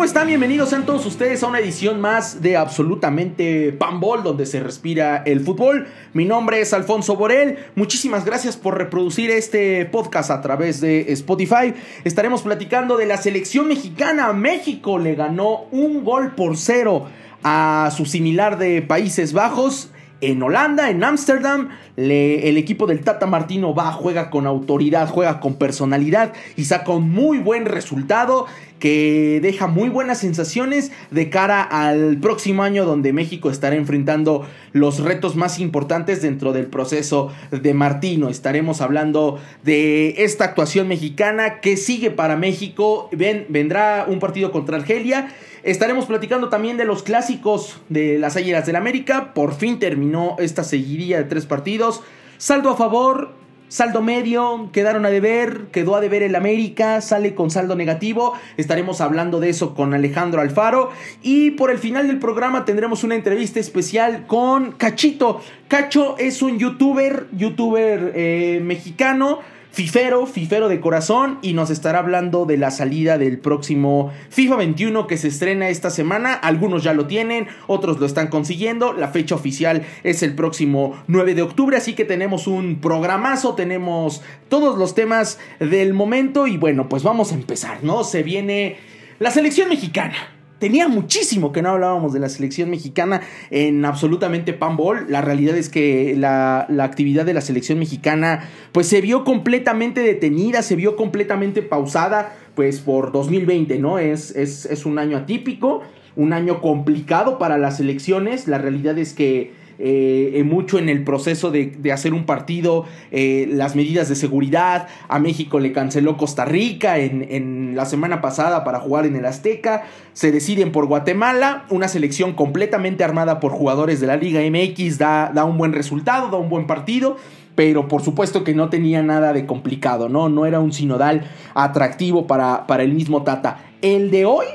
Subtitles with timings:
[0.00, 0.28] ¿Cómo están?
[0.28, 5.40] Bienvenidos sean todos ustedes a una edición más de absolutamente Pambol, donde se respira el
[5.40, 5.88] fútbol.
[6.14, 7.58] Mi nombre es Alfonso Borel.
[7.74, 11.74] Muchísimas gracias por reproducir este podcast a través de Spotify.
[12.02, 14.32] Estaremos platicando de la selección mexicana.
[14.32, 17.06] México le ganó un gol por cero
[17.44, 19.90] a su similar de Países Bajos
[20.20, 25.54] en Holanda, en Ámsterdam, el equipo del Tata Martino va, juega con autoridad, juega con
[25.54, 28.46] personalidad y saca un muy buen resultado
[28.80, 35.00] que deja muy buenas sensaciones de cara al próximo año donde México estará enfrentando los
[35.00, 38.30] retos más importantes dentro del proceso de Martino.
[38.30, 43.10] Estaremos hablando de esta actuación mexicana que sigue para México.
[43.12, 45.28] Ven, vendrá un partido contra Argelia
[45.62, 49.34] Estaremos platicando también de los clásicos de las Águilas del América.
[49.34, 52.02] Por fin terminó esta seguidilla de tres partidos.
[52.38, 53.34] Saldo a favor,
[53.68, 58.32] saldo medio, quedaron a deber, quedó a deber el América, sale con saldo negativo.
[58.56, 60.90] Estaremos hablando de eso con Alejandro Alfaro.
[61.22, 65.42] Y por el final del programa tendremos una entrevista especial con Cachito.
[65.68, 69.40] Cacho es un youtuber, youtuber eh, mexicano
[69.72, 75.06] Fifero, Fifero de corazón, y nos estará hablando de la salida del próximo FIFA 21
[75.06, 76.34] que se estrena esta semana.
[76.34, 78.92] Algunos ya lo tienen, otros lo están consiguiendo.
[78.92, 84.22] La fecha oficial es el próximo 9 de octubre, así que tenemos un programazo, tenemos
[84.48, 88.02] todos los temas del momento y bueno, pues vamos a empezar, ¿no?
[88.02, 88.76] Se viene
[89.20, 90.39] la selección mexicana.
[90.60, 95.06] Tenía muchísimo que no hablábamos de la selección mexicana en absolutamente panball.
[95.08, 100.60] La realidad es que la, actividad de la selección mexicana pues se vio completamente detenida,
[100.60, 103.98] se vio completamente pausada pues por 2020, ¿no?
[103.98, 105.80] Es, es, es un año atípico,
[106.14, 108.46] un año complicado para las elecciones.
[108.46, 113.74] La realidad es que eh, mucho en el proceso de, hacer un partido, eh, las
[113.74, 114.88] medidas de seguridad.
[115.08, 119.84] A México le canceló Costa Rica en, la semana pasada para jugar en el Azteca.
[120.12, 125.30] Se deciden por Guatemala, una selección completamente armada por jugadores de la Liga MX da,
[125.34, 127.16] da un buen resultado, da un buen partido
[127.56, 130.30] pero por supuesto que no tenía nada de complicado, ¿no?
[130.30, 133.58] No era un sinodal atractivo para, para el mismo Tata.
[133.82, 134.46] El de hoy,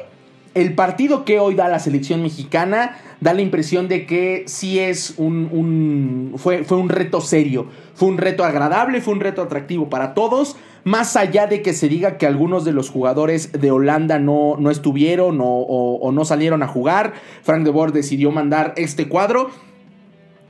[0.56, 5.14] el partido que hoy da la selección mexicana, da la impresión de que sí es
[5.18, 10.14] un, fue, fue un reto serio, fue un reto agradable, fue un reto atractivo para
[10.14, 10.56] todos,
[10.86, 14.72] más allá de que se diga que algunos de los jugadores de Holanda no, no
[14.72, 19.50] estuvieron o, no salieron a jugar, Frank de Boer decidió mandar este cuadro.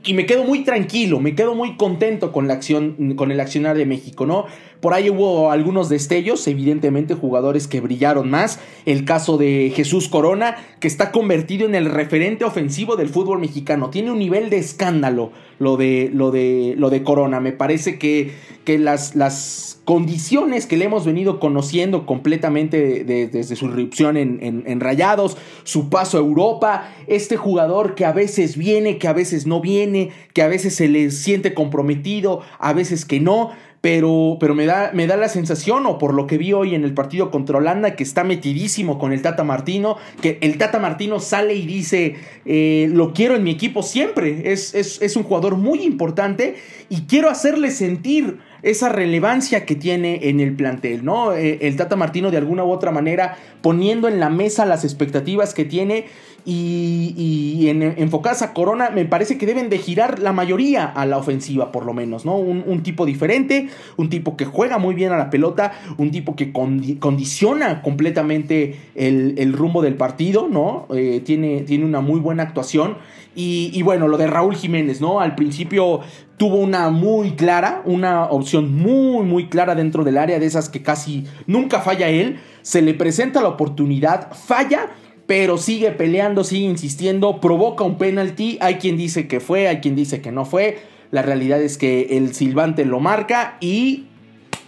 [0.04, 3.76] Y me quedo muy tranquilo, me quedo muy contento con la acción, con el accionar
[3.76, 4.46] de México, ¿no?
[4.86, 8.60] Por ahí hubo algunos destellos, evidentemente jugadores que brillaron más.
[8.84, 13.90] El caso de Jesús Corona, que está convertido en el referente ofensivo del fútbol mexicano.
[13.90, 17.40] Tiene un nivel de escándalo lo de, lo de, lo de Corona.
[17.40, 18.30] Me parece que,
[18.64, 24.80] que las, las condiciones que le hemos venido conociendo completamente desde su irrupción en, en,
[24.80, 29.60] Rayados, su paso a Europa, este jugador que a veces viene, que a veces no
[29.60, 33.50] viene, que a veces se le siente comprometido, a veces que no
[33.86, 36.82] pero, pero me, da, me da la sensación, o por lo que vi hoy en
[36.82, 41.20] el partido contra Holanda, que está metidísimo con el Tata Martino, que el Tata Martino
[41.20, 45.84] sale y dice, eh, lo quiero en mi equipo siempre, es, es, un jugador muy
[45.84, 46.56] importante
[46.88, 51.32] y quiero hacerle sentir esa relevancia que tiene en el plantel, ¿no?
[51.32, 55.54] Eh, el Tata Martino de alguna u otra manera poniendo en la mesa las expectativas
[55.54, 56.06] que tiene
[56.48, 61.18] y, en, enfocadas a Corona, me parece que deben de girar la mayoría a la
[61.18, 62.36] ofensiva, por lo menos, ¿no?
[62.36, 66.52] Un, tipo diferente, un tipo que juega muy bien a la pelota, un tipo que
[66.52, 70.86] condiciona completamente el, rumbo del partido, ¿no?
[70.94, 72.96] Eh, tiene, tiene una muy buena actuación.
[73.34, 75.20] Y, y, bueno, lo de Raúl Jiménez, ¿no?
[75.20, 76.00] Al principio
[76.36, 80.82] tuvo una muy clara, una opción muy, muy clara dentro del área, de esas que
[80.82, 82.38] casi nunca falla él.
[82.62, 84.90] Se le presenta la oportunidad, falla
[85.26, 89.96] pero sigue peleando, sigue insistiendo, provoca un penalti, hay quien dice que fue, hay quien
[89.96, 90.78] dice que no fue,
[91.10, 94.06] la realidad es que el silbante lo marca y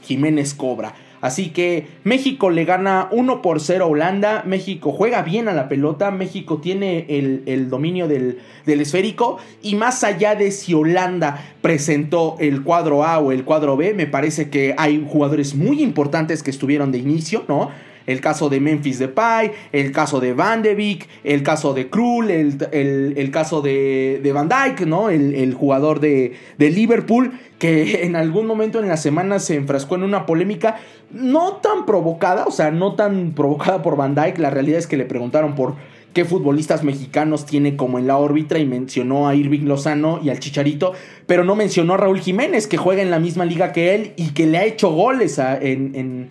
[0.03, 0.95] Jiménez cobra.
[1.21, 4.45] Así que México le gana 1 por 0 a Holanda.
[4.47, 6.11] México juega bien a la pelota.
[6.11, 9.39] México tiene el, dominio del, del, esférico.
[9.61, 14.07] Y más allá de si Holanda presentó el cuadro A o el cuadro B, me
[14.07, 17.71] parece que hay jugadores muy importantes que estuvieron de inicio, ¿no?
[18.09, 22.31] El caso de Memphis Depay, el caso de Van de Beek, el caso de Krul,
[22.31, 25.11] el, caso de, de, Van Dyke, ¿no?
[25.11, 30.05] El, jugador de, de, Liverpool, que en algún momento en la semana se enfrascó en
[30.05, 30.77] una polémica
[31.11, 34.97] no tan provocada, o sea, no tan provocada por Van Dyke, la realidad es que
[34.97, 35.75] le preguntaron por
[36.15, 40.39] qué futbolistas mexicanos tiene como en la órbita y mencionó a Irving Lozano y al
[40.39, 40.95] Chicharito,
[41.27, 44.31] pero no mencionó a Raúl Jiménez, que juega en la misma liga que él y
[44.31, 46.31] que le ha hecho goles en En,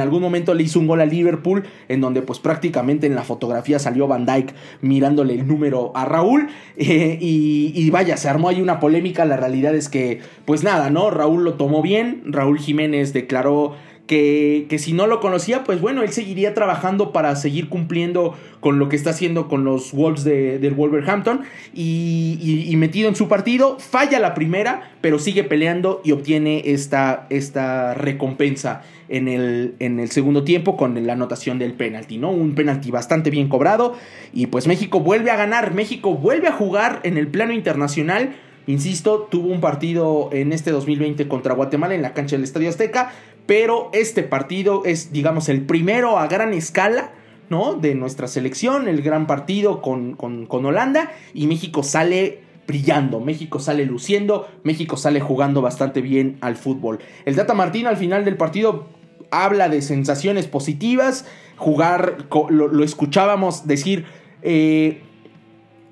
[0.00, 3.78] algún momento le hizo un gol a Liverpool, en donde pues prácticamente en la fotografía
[3.78, 6.48] salió Van Dyke mirándole el número a Raúl.
[6.76, 9.24] Eh, y, y, vaya, se armó ahí una polémica.
[9.24, 11.10] La realidad es que, pues nada, ¿no?
[11.10, 12.22] Raúl lo tomó bien.
[12.26, 13.74] Raúl Jiménez declaró
[14.06, 18.88] que, si no lo conocía, pues bueno, él seguiría trabajando para seguir cumpliendo con lo
[18.88, 21.42] que está haciendo con los Wolves de, del Wolverhampton
[21.72, 27.94] y, metido en su partido, falla la primera, pero sigue peleando y obtiene esta, esta
[27.94, 28.82] recompensa
[29.12, 32.30] en el, en el segundo tiempo con la anotación del penalti, ¿no?
[32.30, 33.94] Un penalti bastante bien cobrado
[34.32, 38.34] y pues México vuelve a ganar, México vuelve a jugar en el plano internacional.
[38.66, 43.12] Insisto, tuvo un partido en este 2020 contra Guatemala en la cancha del Estadio Azteca,
[43.44, 47.12] pero este partido es, digamos, el primero a gran escala.
[47.50, 47.74] ¿no?
[47.74, 53.84] De nuestra selección, el gran partido con, con, Holanda y México sale brillando, México sale
[53.84, 57.00] luciendo, México sale jugando bastante bien al fútbol.
[57.26, 58.86] El Data Martín al final del partido
[59.32, 61.24] habla de sensaciones positivas,
[61.56, 64.04] jugar, lo, escuchábamos decir,
[64.42, 65.00] eh,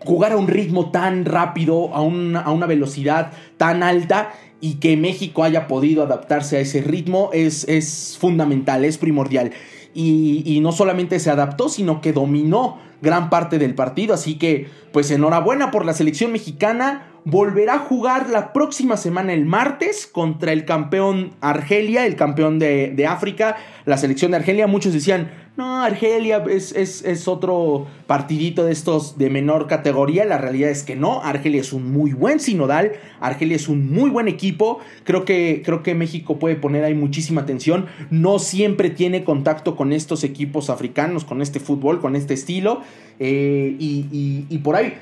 [0.05, 4.97] jugar a un ritmo tan rápido, a una, a una velocidad tan alta y que
[4.97, 9.53] México haya podido adaptarse a ese ritmo es, es fundamental, es primordial.
[9.93, 14.15] Y, y, no solamente se adaptó, sino que dominó gran parte del partido.
[14.15, 19.47] Así que, pues enhorabuena por la selección mexicana volverá a jugar la próxima semana el
[19.47, 23.57] martes contra el campeón Argelia, el campeón de, África,
[23.87, 24.67] la selección de Argelia.
[24.67, 30.25] Muchos decían, no, Argelia es, es, otro partidito de estos de menor categoría.
[30.25, 34.11] La realidad es que no, Argelia es un muy buen sinodal, Argelia es un muy
[34.11, 34.81] buen equipo.
[35.05, 37.87] Creo que, creo que México puede poner ahí muchísima atención.
[38.11, 42.81] No siempre tiene contacto con estos equipos africanos, con este fútbol, con este estilo.
[43.19, 44.95] Eh, y por ahí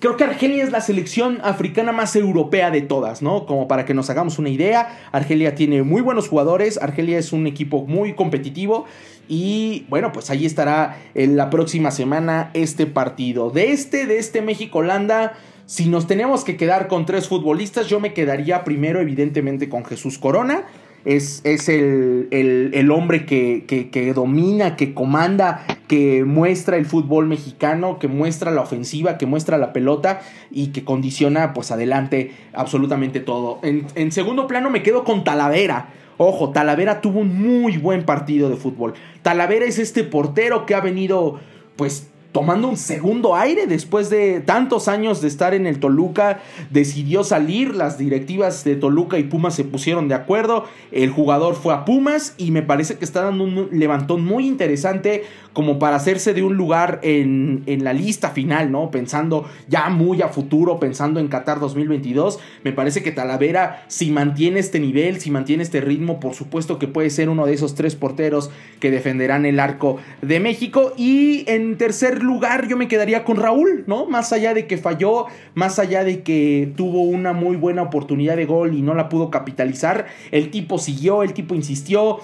[0.00, 3.46] creo que Argelia es la selección africana más europea de todas, ¿no?
[3.46, 7.46] Como para que nos hagamos una idea, Argelia tiene muy buenos jugadores, Argelia es un
[7.46, 8.86] equipo muy competitivo
[9.28, 13.50] y bueno, pues ahí estará en la próxima semana este partido.
[13.50, 15.34] De este, de este México-Holanda,
[15.66, 20.18] si nos tenemos que quedar con tres futbolistas, yo me quedaría primero evidentemente con Jesús
[20.18, 20.64] Corona
[21.04, 28.62] es, el, hombre que, domina, que comanda, que muestra el fútbol mexicano, que muestra la
[28.62, 30.20] ofensiva, que muestra la pelota
[30.50, 33.58] y que condiciona pues adelante absolutamente todo.
[33.62, 35.90] En, en segundo plano me quedo con Talavera.
[36.16, 38.94] Ojo, Talavera tuvo un muy buen partido de fútbol.
[39.22, 41.40] Talavera es este portero que ha venido
[41.76, 46.40] pues tomando un segundo aire después de tantos años de estar en el Toluca,
[46.70, 51.72] decidió salir, las directivas de Toluca y Pumas se pusieron de acuerdo, el jugador fue
[51.72, 55.22] a Pumas y me parece que está dando un levantón muy interesante
[55.52, 58.90] como para hacerse de un lugar en, en la lista final, ¿no?
[58.90, 64.58] Pensando ya muy a futuro, pensando en Qatar 2022, me parece que Talavera, si mantiene
[64.58, 67.94] este nivel, si mantiene este ritmo, por supuesto que puede ser uno de esos tres
[67.94, 73.36] porteros que defenderán el arco de México y en tercer lugar yo me quedaría con
[73.36, 74.06] Raúl, ¿no?
[74.06, 78.46] Más allá de que falló, más allá de que tuvo una muy buena oportunidad de
[78.46, 82.20] gol y no la pudo capitalizar, el tipo siguió, el tipo insistió,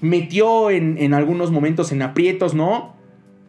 [0.00, 2.94] metió en, en algunos momentos en aprietos, ¿no?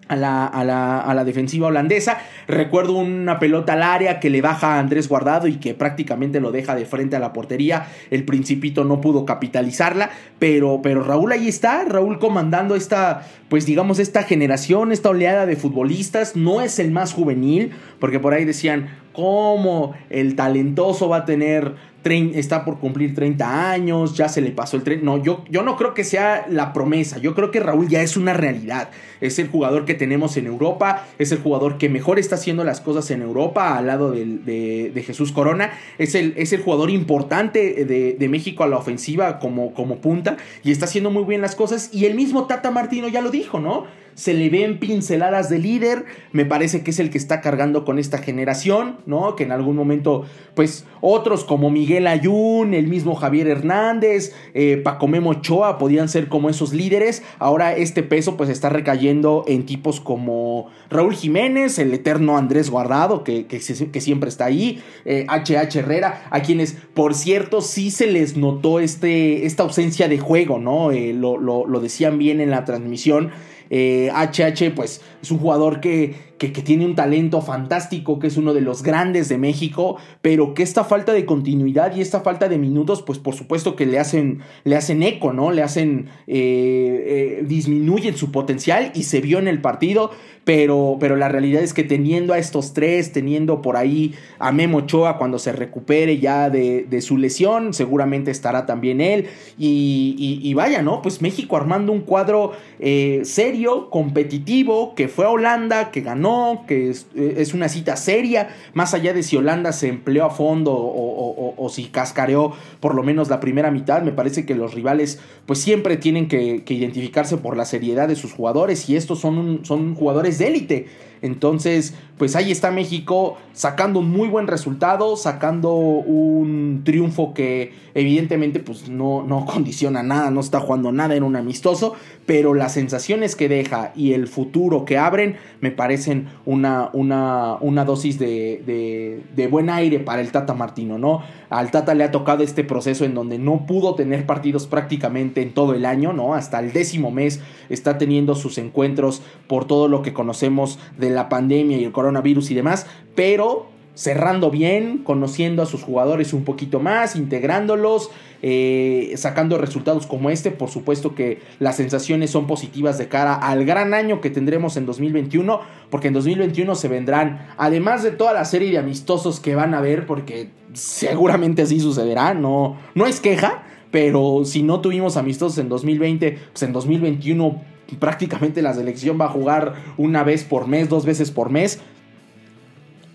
[0.07, 2.19] A la, a, la, a la, defensiva holandesa.
[2.47, 6.51] Recuerdo una pelota al área que le baja a Andrés Guardado y que prácticamente lo
[6.51, 7.87] deja de frente a la portería.
[8.11, 13.99] El principito no pudo capitalizarla, pero, pero Raúl ahí está, Raúl comandando esta, pues digamos,
[13.99, 16.35] esta generación, esta oleada de futbolistas.
[16.35, 21.75] No es el más juvenil, porque por ahí decían, ¿cómo el talentoso va a tener
[22.13, 25.03] está por cumplir 30 años, ya se le pasó el tren.
[25.03, 27.17] No, yo, yo no creo que sea la promesa.
[27.17, 28.89] Yo creo que Raúl ya es una realidad.
[29.21, 32.79] Es el jugador que tenemos en Europa, es el jugador que mejor está haciendo las
[32.79, 35.71] cosas en Europa al lado de, de, Jesús Corona.
[35.97, 40.37] Es el, es el jugador importante de, de, México a la ofensiva como, como punta
[40.63, 41.89] y está haciendo muy bien las cosas.
[41.91, 43.85] Y el mismo Tata Martino ya lo dijo, ¿no?
[44.15, 47.99] Se le ven pinceladas de líder, me parece que es el que está cargando con
[47.99, 49.35] esta generación, ¿no?
[49.35, 50.23] Que en algún momento,
[50.55, 56.29] pues otros como Miguel Ayun, el mismo Javier Hernández, eh, Paco Memo Ochoa podían ser
[56.29, 61.93] como esos líderes, ahora este peso pues está recayendo en tipos como Raúl Jiménez, el
[61.93, 67.59] eterno Andrés Guardado, que, que, siempre está ahí, HH eh, Herrera, a quienes, por cierto,
[67.59, 70.91] sí se les notó este, esta ausencia de juego, ¿no?
[70.91, 73.31] Eh, lo, lo decían bien en la transmisión.
[73.69, 78.53] HH, eh, pues es un jugador que, que, tiene un talento fantástico, que es uno
[78.53, 82.57] de los grandes de México, pero que esta falta de continuidad y esta falta de
[82.57, 85.51] minutos, pues por supuesto que le hacen, le hacen eco, ¿no?
[85.51, 90.11] Le hacen, eh, eh, disminuyen su potencial y se vio en el partido.
[90.45, 94.77] Pero, pero la realidad es que teniendo a estos tres, teniendo por ahí a Memo
[94.77, 99.25] Ochoa cuando se recupere ya de, su lesión, seguramente estará también él.
[99.57, 101.01] Y, vaya, ¿no?
[101.01, 106.24] Pues México armando un cuadro eh, serio, competitivo, que fue a Holanda, que ganó,
[106.67, 111.69] que es, una cita seria, más allá de si Holanda se empleó a fondo o,
[111.69, 115.97] si cascareó por lo menos la primera mitad, me parece que los rivales pues siempre
[115.97, 120.47] tienen que, identificarse por la seriedad de sus jugadores y estos son, son jugadores de
[120.47, 120.85] élite.
[121.25, 128.59] Entonces, pues ahí está México sacando un muy buen resultado, sacando un triunfo que evidentemente
[128.59, 131.95] pues no, no condiciona nada, no está jugando nada en un amistoso,
[132.27, 137.85] pero las sensaciones que deja y el futuro que abren me parecen una, una, una
[137.85, 141.23] dosis de, de, buen aire para el Tata Martino, ¿no?
[141.49, 145.53] Al Tata le ha tocado este proceso en donde no pudo tener partidos prácticamente en
[145.53, 146.33] todo el año, ¿no?
[146.33, 151.29] Hasta el décimo mes está teniendo sus encuentros por todo lo que conocemos de la
[151.29, 156.79] pandemia y el coronavirus y demás, pero cerrando bien, conociendo a sus jugadores un poquito
[156.79, 158.11] más, integrándolos,
[158.41, 160.51] eh, sacando resultados como este.
[160.51, 164.85] Por supuesto que las sensaciones son positivas de cara al gran año que tendremos en
[164.85, 169.73] 2021, porque en 2021 se vendrán, además de toda la serie de amistosos que van
[169.73, 175.57] a haber, porque seguramente así sucederá, no, no es queja, pero si no tuvimos amistosos
[175.57, 177.61] en 2020, pues en 2021
[177.99, 181.79] prácticamente la selección va a jugar una vez por mes, dos veces por mes.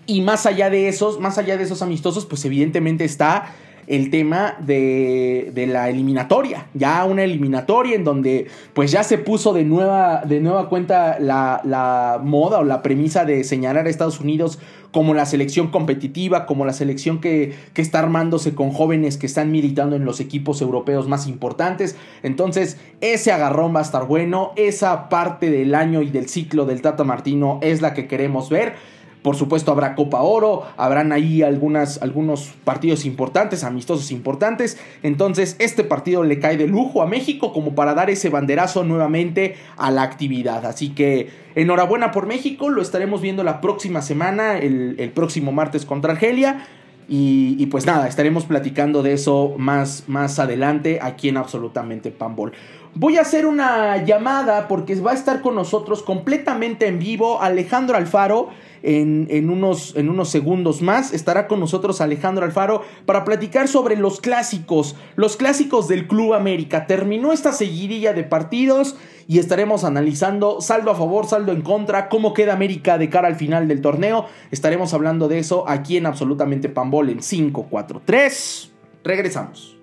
[0.07, 3.53] Y más allá de esos, más allá de esos amistosos, pues evidentemente está
[3.87, 6.67] el tema de, de, la eliminatoria.
[6.73, 11.61] Ya una eliminatoria en donde pues ya se puso de nueva, de nueva cuenta la,
[11.63, 14.59] la, moda o la premisa de señalar a Estados Unidos
[14.91, 19.51] como la selección competitiva, como la selección que, que está armándose con jóvenes que están
[19.51, 21.95] militando en los equipos europeos más importantes.
[22.23, 26.81] Entonces ese agarrón va a estar bueno, esa parte del año y del ciclo del
[26.81, 28.75] Tata Martino es la que queremos ver.
[29.21, 34.79] Por supuesto habrá Copa Oro, habrán ahí algunos partidos importantes, amistosos importantes.
[35.03, 39.55] Entonces este partido le cae de lujo a México como para dar ese banderazo nuevamente
[39.77, 40.65] a la actividad.
[40.65, 46.13] Así que enhorabuena por México, lo estaremos viendo la próxima semana, el, próximo martes contra
[46.13, 46.65] Argelia.
[47.13, 52.53] Y, pues nada, estaremos platicando de eso más, más adelante aquí en Absolutamente Pambol.
[52.95, 57.97] Voy a hacer una llamada porque va a estar con nosotros completamente en vivo Alejandro
[57.97, 58.49] Alfaro
[58.83, 61.13] en, unos, en unos segundos más.
[61.13, 66.87] Estará con nosotros Alejandro Alfaro para platicar sobre los clásicos, los clásicos del Club América.
[66.87, 68.95] Terminó esta seguidilla de partidos
[69.27, 73.35] y estaremos analizando saldo a favor, saldo en contra, cómo queda América de cara al
[73.35, 74.25] final del torneo.
[74.51, 78.71] Estaremos hablando de eso aquí en Absolutamente Pambol en 5, 4, 3.
[79.03, 79.80] Regresamos.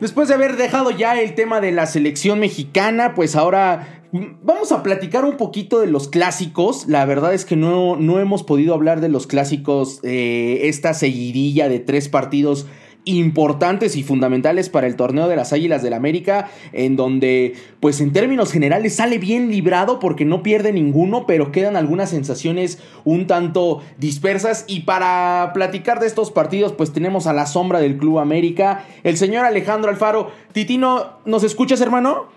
[0.00, 4.70] Después de haber dejado ya el tema de la selección mexicana, pues ahora mm, vamos
[4.70, 6.86] a platicar un poquito de los clásicos.
[6.86, 11.68] La verdad es que no, no hemos podido hablar de los clásicos, eh, esta seguidilla
[11.68, 12.66] de tres partidos
[13.04, 18.12] importantes y fundamentales para el torneo de las Águilas del América, en donde, pues en
[18.12, 23.82] términos generales, sale bien librado porque no pierde ninguno, pero quedan algunas sensaciones un tanto
[23.96, 24.64] dispersas.
[24.68, 29.16] Y para platicar de estos partidos, pues tenemos a la sombra del Club América, el
[29.16, 30.30] señor Alejandro Alfaro.
[30.52, 32.30] Titino, ¿nos escuchas, hermano?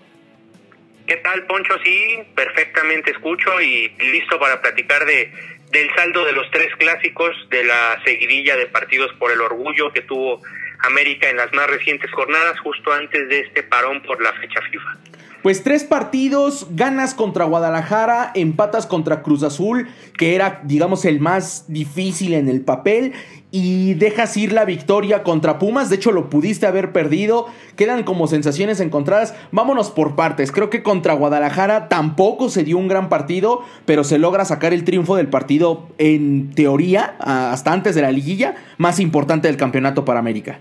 [1.06, 1.74] ¿Qué tal, Poncho?
[1.84, 5.30] Sí, perfectamente escucho y listo para platicar de
[5.72, 10.02] del saldo de los tres clásicos de la seguidilla de partidos por el orgullo que
[10.02, 10.42] tuvo
[10.80, 14.98] América en las más recientes jornadas, justo antes de este parón por la fecha FIFA.
[15.42, 21.64] Pues tres partidos, ganas contra Guadalajara, empatas contra Cruz Azul, que era, digamos, el más
[21.72, 23.12] difícil en el papel,
[23.54, 25.90] y dejas ir la victoria contra Pumas.
[25.90, 27.46] De hecho, lo pudiste haber perdido.
[27.76, 29.36] Quedan como sensaciones encontradas.
[29.52, 30.50] Vámonos por partes.
[30.50, 34.84] Creo que contra Guadalajara tampoco se dio un gran partido, pero se logra sacar el
[34.84, 40.18] triunfo del partido, en teoría, hasta antes de la liguilla, más importante del campeonato para
[40.18, 40.58] América.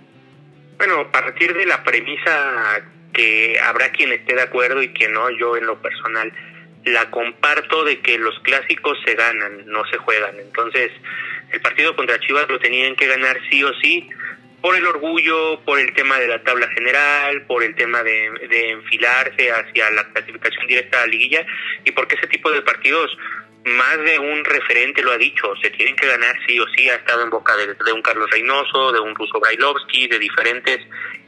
[0.77, 2.81] Bueno, a partir de la premisa
[3.13, 6.33] que habrá quien esté de acuerdo y que no, yo en lo personal
[6.83, 10.35] la comparto de que los clásicos se ganan, no se juegan.
[10.39, 10.91] Entonces,
[11.51, 14.09] el partido contra Chivas lo tenían que ganar sí o sí
[14.61, 18.31] por el orgullo, por el tema de la tabla general, por el tema de,
[18.71, 21.45] enfilarse hacia la clasificación directa a la liguilla.
[21.83, 23.17] Y porque ese tipo de partidos
[23.65, 26.95] más de un referente lo ha dicho, se tienen que ganar sí o sí, ha
[26.95, 30.79] estado en boca de, un Carlos Reynoso, de un Ruso Brailovsky, de diferentes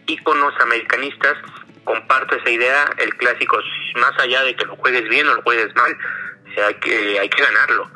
[0.06, 1.36] íconos americanistas,
[1.84, 3.60] comparto esa idea, el clásico,
[3.96, 5.96] más allá de que lo juegues bien o lo juegues mal,
[6.68, 7.90] hay que, hay que ganarlo.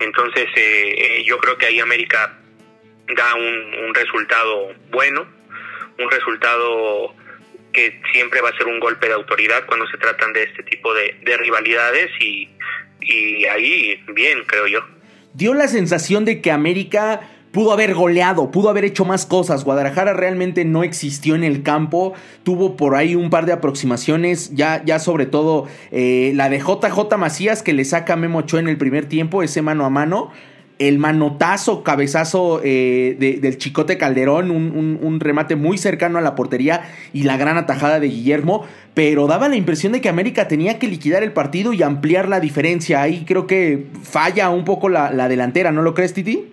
[0.00, 2.38] Entonces eh, eh, yo creo que ahí América
[3.16, 5.26] da un, resultado bueno,
[5.98, 7.14] un resultado
[7.72, 10.94] que siempre va a ser un golpe de autoridad cuando se tratan de este tipo
[10.94, 12.48] de, de rivalidades y
[13.46, 14.80] ahí bien, creo yo.
[15.32, 17.20] Dio la sensación de que América
[17.52, 19.64] pudo haber goleado, pudo haber hecho más cosas.
[19.64, 24.82] Guadalajara realmente no existió en el campo, tuvo por ahí un par de aproximaciones, ya,
[24.84, 28.78] ya sobre todo eh, la de JJ Macías que le saca Memo Ochoa en el
[28.78, 30.30] primer tiempo, ese mano a mano
[30.78, 37.24] el manotazo, cabezazo eh, del Chicote Calderón, un, remate muy cercano a la portería y
[37.24, 38.64] la gran atajada de Guillermo,
[38.94, 42.38] pero daba la impresión de que América tenía que liquidar el partido y ampliar la
[42.38, 43.02] diferencia.
[43.02, 46.52] Ahí creo que falla un poco la, delantera, ¿no lo crees, Titi?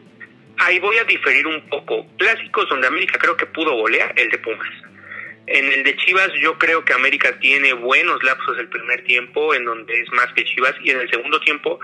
[0.58, 2.06] Ahí voy a diferir un poco.
[2.18, 4.74] Clásicos donde América creo que pudo golear, el de Pumas.
[5.48, 9.66] En el de Chivas yo creo que América tiene buenos lapsos el primer tiempo, en
[9.66, 11.80] donde es más que Chivas, y en el segundo tiempo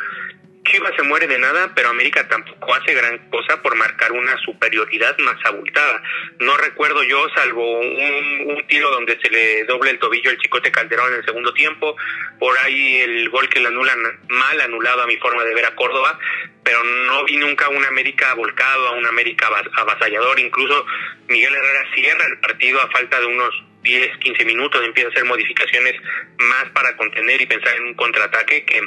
[0.71, 5.17] Chivas se muere de nada, pero América tampoco hace gran cosa por marcar una superioridad
[5.17, 6.01] más abultada.
[6.39, 11.11] No recuerdo yo, salvo un, tiro donde se le doble el tobillo al Chicote Calderón
[11.11, 11.97] en el segundo tiempo,
[12.39, 13.99] por ahí el gol que le anulan
[14.29, 16.17] mal anulado a mi forma de ver a Córdoba,
[16.63, 20.39] pero no vi nunca un América volcado, a un América avasallador.
[20.39, 20.85] Incluso
[21.27, 25.25] Miguel Herrera cierra el partido a falta de unos 10, 15 minutos, empieza a hacer
[25.25, 25.95] modificaciones
[26.37, 28.81] más para contener y pensar en un contraataque que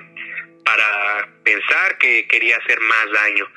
[0.64, 3.49] para pensar que quería hacer más daño.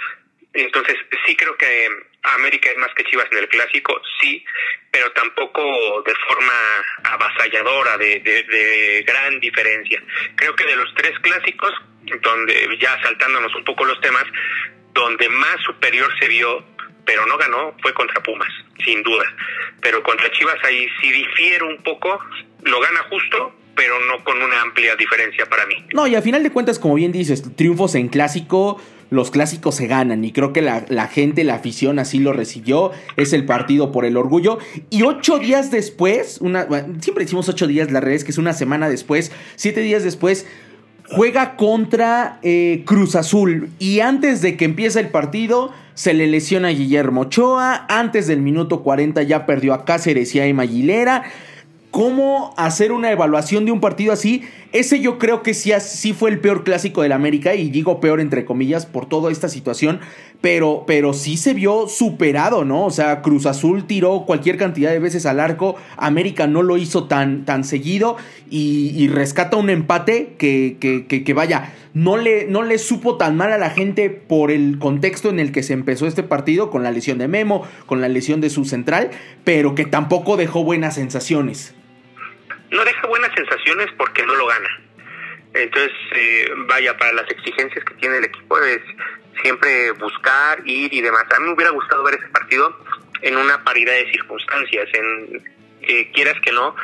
[0.54, 0.96] Entonces,
[1.26, 1.88] sí creo que
[2.24, 4.44] América es más que Chivas en el clásico, sí,
[4.92, 6.54] pero tampoco de forma
[7.04, 10.02] avasalladora, de, de, gran diferencia.
[10.36, 11.74] Creo que de los tres clásicos,
[12.22, 14.26] donde ya saltándonos un poco los temas,
[14.94, 16.66] donde más superior se vio,
[17.06, 18.52] pero no ganó, fue contra Pumas,
[18.84, 19.26] sin duda.
[19.82, 22.20] Pero contra Chivas ahí sí difiere un poco,
[22.64, 25.76] lo gana justo, pero no con una amplia diferencia para mí.
[25.94, 29.88] No, y a final de cuentas, como bien dices, triunfos en clásico, los clásicos se
[29.88, 34.04] ganan y creo que la, gente, la afición así lo recibió, es el partido por
[34.04, 34.58] el orgullo.
[34.90, 36.68] Y ocho días después, una,
[37.00, 40.46] siempre decimos ocho días, la realidad es que es una semana después, siete días después,
[41.10, 46.68] juega contra eh, Cruz Azul y antes de que empiece el partido se le lesiona
[46.68, 51.24] a Guillermo Ochoa, antes del minuto 40 ya perdió a Cáceres y a Emma Aguilera
[51.92, 54.44] cómo hacer una evaluación de un partido así.
[54.74, 58.20] Ese yo creo que sí, sí fue el peor clásico del América, y digo peor
[58.20, 60.00] entre comillas por toda esta situación,
[60.42, 62.86] pero, pero sí se vio superado, ¿no?
[62.86, 67.06] O sea, Cruz Azul tiró cualquier cantidad de veces al arco, América no lo hizo
[67.06, 68.18] tan, tan seguido
[68.50, 73.52] y, rescata un empate que, que, que, vaya, no le, no le supo tan mal
[73.52, 76.92] a la gente por el contexto en el que se empezó este partido, con la
[76.92, 79.12] lesión de Memo, con la lesión de su central,
[79.44, 81.74] pero que tampoco dejó buenas sensaciones
[82.72, 84.70] no deja buenas sensaciones porque no lo gana.
[85.54, 88.82] Entonces, eh, vaya, para las exigencias que tiene el equipo es
[89.42, 91.24] siempre buscar, ir y demás.
[91.36, 92.78] A mí me hubiera gustado ver ese partido
[93.22, 95.44] en una paridad de circunstancias, en
[95.82, 96.76] eh, quieras que no,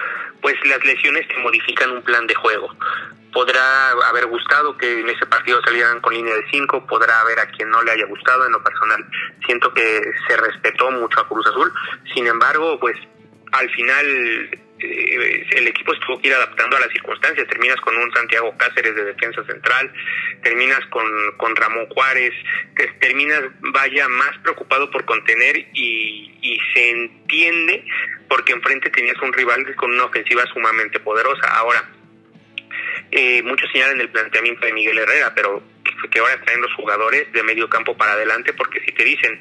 [0.42, 2.70] pues las lesiones te modifican un plan de juego.
[3.34, 7.48] Podrá haber gustado que en ese partido salieran con línea de 5, podrá haber a
[7.48, 9.06] quien no le haya gustado en lo personal.
[9.46, 11.72] Siento que se respetó mucho a Cruz Azul,
[12.14, 12.96] sin embargo, pues
[13.52, 14.06] al final
[14.84, 17.48] eh, el equipo estuvo que ir adaptando a las circunstancias.
[17.48, 19.92] Terminas con un Santiago Cáceres de defensa central,
[20.42, 21.06] terminas con,
[21.38, 22.34] con Ramón Juárez,
[23.00, 26.20] terminas, vaya, más preocupado por contener y,
[26.74, 27.86] se entiende
[28.28, 31.48] porque enfrente tenías un rival con una ofensiva sumamente poderosa.
[31.56, 31.88] Ahora,
[33.16, 35.62] eh, muchos señalan el planteamiento de Miguel Herrera, pero
[36.10, 39.40] que ahora traen los jugadores de medio campo para adelante, porque si te dicen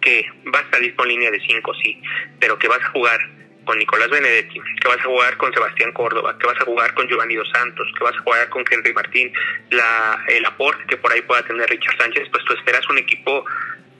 [0.00, 2.00] que vas a salir con línea de 5, sí,
[2.38, 3.18] pero que vas a jugar
[3.64, 7.08] con Nicolás Benedetti, que vas a jugar con Sebastián Córdoba, que vas a jugar con
[7.08, 9.32] Giovanni Dos Santos, que vas a jugar con Henry Martín,
[9.70, 13.44] la, el aporte que por ahí pueda tener Richard Sánchez, pues tú esperas un equipo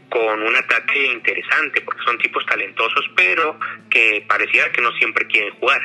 [0.09, 3.59] con un ataque interesante, porque son tipos talentosos, pero
[3.91, 5.81] que pareciera que no siempre quieren jugar.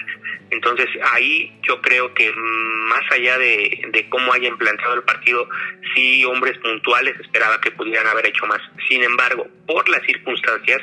[0.50, 5.48] Entonces ahí yo creo que más allá de, cómo hayan planteado el partido,
[5.96, 8.62] sí hombres puntuales esperaba que pudieran haber hecho más.
[8.88, 10.82] Sin embargo, por las circunstancias,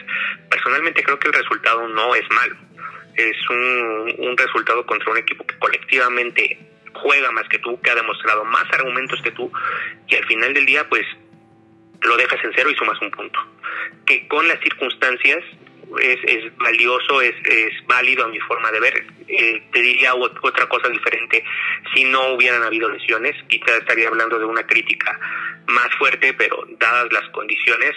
[0.50, 2.57] personalmente creo que el resultado no es malo
[3.16, 6.59] es un, resultado contra un equipo que colectivamente
[6.94, 9.53] juega más que tú, que ha demostrado más argumentos que tú,
[10.09, 11.07] y al final del día, pues
[12.02, 13.38] lo dejas en cero y sumas un punto.
[14.06, 15.44] Que con las circunstancias
[15.98, 19.06] es, es valioso, es, es válido a mi forma de ver.
[19.28, 21.42] Eh, te diría otra cosa diferente.
[21.94, 25.18] Si no hubieran habido lesiones, quizás estaría hablando de una crítica
[25.66, 27.94] más fuerte, pero dadas las condiciones,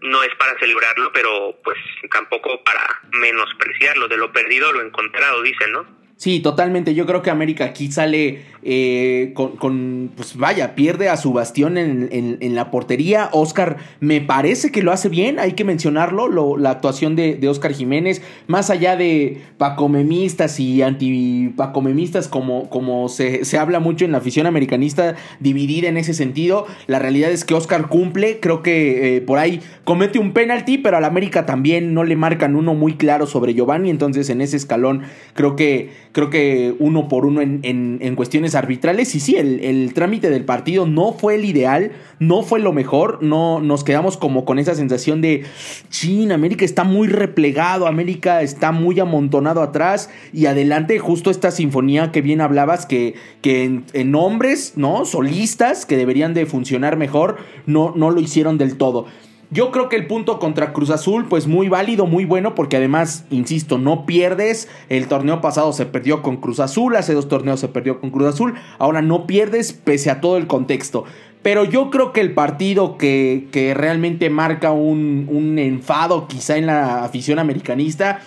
[0.00, 1.78] no es para celebrarlo, pero pues
[2.10, 4.08] tampoco para menospreciarlo.
[4.08, 6.01] De lo perdido lo encontrado, dicen, ¿no?
[6.22, 6.94] Sí, totalmente.
[6.94, 12.08] Yo creo que América aquí sale eh, con, pues vaya, pierde a su bastión en,
[12.12, 13.28] en, la portería.
[13.32, 17.48] Oscar me parece que lo hace bien, hay que mencionarlo, lo, la actuación de, de,
[17.48, 24.12] Oscar Jiménez, más allá de pacomemistas y antipacomemistas, como, como se, se, habla mucho en
[24.12, 29.16] la afición americanista, dividida en ese sentido, la realidad es que Oscar cumple, creo que
[29.16, 32.94] eh, por ahí comete un penalti, pero al América también no le marcan uno muy
[32.94, 35.02] claro sobre Giovanni, entonces en ese escalón
[35.34, 39.14] creo que creo que uno por uno en, en, cuestiones arbitrales.
[39.14, 43.22] Y sí, el, trámite del partido no fue el ideal, no fue lo mejor.
[43.22, 45.44] No nos quedamos como con esa sensación de
[45.88, 50.10] chin, América está muy replegado, América está muy amontonado atrás.
[50.32, 55.04] Y adelante, justo esta sinfonía que bien hablabas, que, que en, en hombres, ¿no?
[55.06, 59.06] Solistas que deberían de funcionar mejor, no, no lo hicieron del todo.
[59.52, 63.26] Yo creo que el punto contra Cruz Azul, pues muy válido, muy bueno, porque además,
[63.28, 64.66] insisto, no pierdes.
[64.88, 68.28] El torneo pasado se perdió con Cruz Azul, hace dos torneos se perdió con Cruz
[68.28, 71.04] Azul, ahora no pierdes pese a todo el contexto.
[71.42, 76.64] Pero yo creo que el partido que, que realmente marca un, un enfado quizá en
[76.64, 78.20] la afición americanista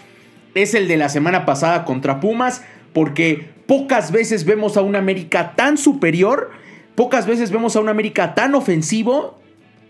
[0.53, 5.53] es el de la semana pasada contra Pumas, porque pocas veces vemos a un América
[5.55, 6.51] tan superior,
[6.93, 9.39] pocas veces vemos a un América tan ofensivo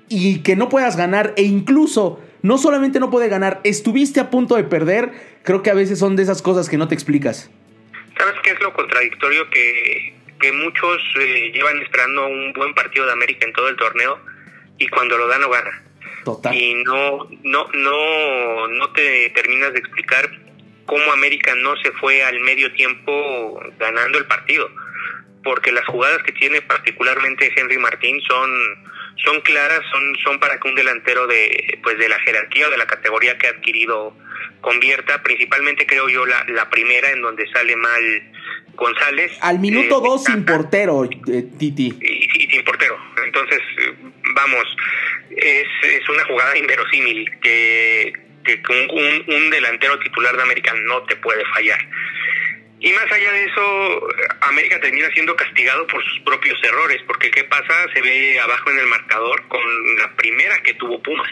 [0.10, 4.56] y que no puedas ganar e incluso no solamente no puede ganar, estuviste a punto
[4.56, 5.12] de perder,
[5.44, 7.50] creo que a veces son de esas cosas que no te explicas.
[8.18, 9.50] ¿Sabes qué es lo contradictorio?
[9.50, 14.20] Que, que muchos eh, llevan esperando un buen partido de América en todo el torneo
[14.78, 15.84] y cuando lo dan no gana.
[16.24, 16.56] Total.
[16.56, 20.30] Y no, no, no, no te terminas de explicar
[20.86, 24.70] cómo América no se fue al medio tiempo ganando el partido.
[25.44, 28.50] Porque las jugadas que tiene particularmente Henry Martín son
[29.23, 32.78] son claras, son, son para que un delantero de, pues de la jerarquía o de
[32.78, 34.15] la categoría que ha adquirido
[34.62, 38.23] convierta, principalmente creo yo la, la primera en donde sale mal
[38.75, 39.32] González.
[39.41, 41.93] Al minuto eh, dos sin portero, eh, Titi.
[42.01, 42.97] Y, sin portero.
[43.23, 43.60] Entonces,
[44.36, 44.63] vamos,
[45.30, 51.15] es, es una jugada inverosímil que, que un, un delantero titular de América no te
[51.15, 51.80] puede fallar.
[52.86, 54.08] Y más allá de eso,
[54.41, 57.91] América termina siendo castigado por sus propios errores, porque ¿qué pasa?
[57.91, 61.32] Se ve abajo en el marcador con la primera que tuvo Pumas.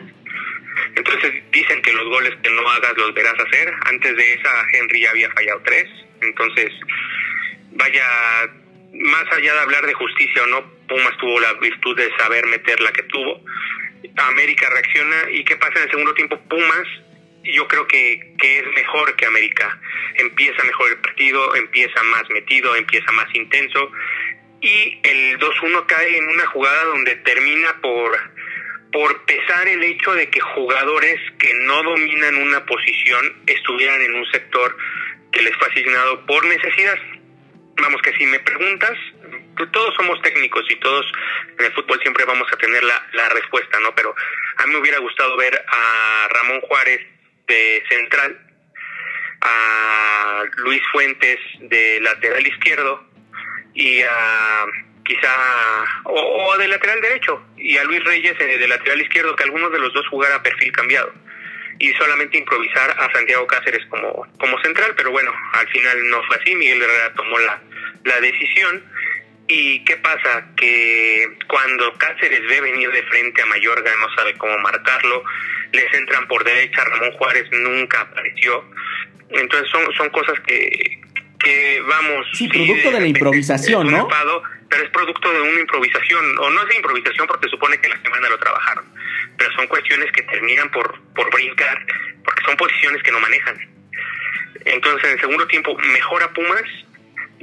[0.96, 3.72] Entonces dicen que los goles que no hagas los verás hacer.
[3.86, 5.88] Antes de esa, Henry ya había fallado tres.
[6.22, 6.72] Entonces,
[7.74, 8.08] vaya,
[8.94, 12.82] más allá de hablar de justicia o no, Pumas tuvo la virtud de saber meter
[12.82, 13.46] la que tuvo.
[14.18, 16.40] América reacciona y ¿qué pasa en el segundo tiempo?
[16.50, 16.88] Pumas
[17.44, 19.80] yo creo que, que es mejor que América.
[20.16, 23.92] Empieza mejor el partido, empieza más metido, empieza más intenso
[24.64, 28.18] y el 2-1 cae en una jugada donde termina por,
[28.94, 34.26] por pesar el hecho de que jugadores que no dominan una posición estuvieran en un
[34.32, 34.78] sector
[35.34, 36.98] que les fue asignado por necesidad.
[37.76, 38.98] Vamos que si me preguntas,
[39.74, 41.12] todos somos técnicos y todos
[41.60, 43.94] en el fútbol siempre vamos a tener la, la respuesta, ¿no?
[43.96, 44.16] Pero
[44.58, 47.02] a mí me hubiera gustado ver a Ramón Juárez
[47.48, 48.40] de central,
[49.42, 53.04] a Luis Fuentes de lateral izquierdo
[53.74, 54.66] y a
[55.04, 55.36] quizá
[56.06, 59.80] o, de lateral derecho y a Luis Reyes eh, de lateral izquierdo que alguno de
[59.80, 61.14] los dos jugara perfil cambiado.
[61.80, 66.38] Y solamente improvisar a Santiago Cáceres como, como central, pero bueno, al final no fue
[66.38, 67.62] así, Miguel Herrera tomó la,
[68.06, 68.84] la decisión
[69.56, 70.48] ¿Y qué pasa?
[70.58, 75.24] Que cuando Cáceres ve venir de frente a Mayorga, no sabe cómo marcarlo,
[75.72, 78.66] les entran por derecha, Ramón Juárez nunca apareció.
[79.30, 81.00] Entonces son, son cosas que,
[81.38, 82.26] que vamos...
[82.34, 84.08] Sí, producto de, la improvisación, ¿no?
[84.08, 88.02] pero es producto de una improvisación, o no es de improvisación porque supone que la
[88.02, 88.86] semana lo trabajaron,
[89.38, 91.86] pero son cuestiones que terminan por, por brincar,
[92.26, 93.60] porque son posiciones que no manejan.
[94.66, 96.64] Entonces, en el segundo tiempo, mejora Pumas,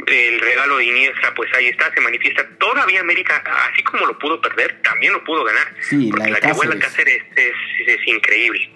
[0.07, 2.47] el regalo de Iniestra, pues ahí está, se manifiesta.
[2.59, 5.75] Todavía América, así como lo pudo perder, también lo pudo ganar.
[5.81, 8.71] Sí, porque la, que vuelve a hacer es, es, increíble.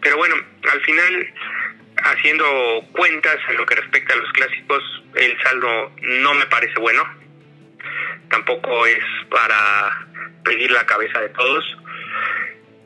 [0.00, 0.36] Pero bueno,
[0.70, 1.34] al final,
[2.02, 4.82] haciendo cuentas en lo que respecta a los clásicos,
[5.14, 7.02] el saldo no me parece bueno.
[8.28, 10.06] Tampoco es para
[10.44, 11.64] pedir la cabeza de todos.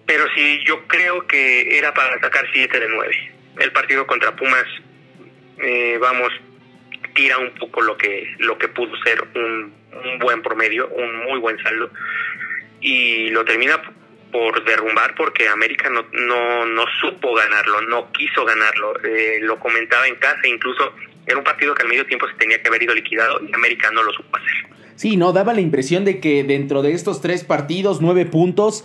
[0.06, 3.32] Pero sí, yo creo que era para sacar 7 de 9.
[3.58, 4.66] El partido contra Pumas,
[5.58, 6.32] eh, vamos,
[7.14, 9.72] tira un poco lo que, lo que pudo ser un,
[10.20, 11.90] buen promedio, un muy buen saldo,
[12.80, 13.80] y lo termina
[14.30, 18.94] por derrumbar porque América no, no, no supo ganarlo, no quiso ganarlo.
[19.04, 20.92] Eh, lo comentaba en casa, incluso
[21.26, 23.90] era un partido que al medio tiempo se tenía que haber ido liquidado y América
[23.92, 24.74] no lo supo hacer.
[24.96, 28.84] Sí, no, daba la impresión de que dentro de estos tres partidos, nueve puntos,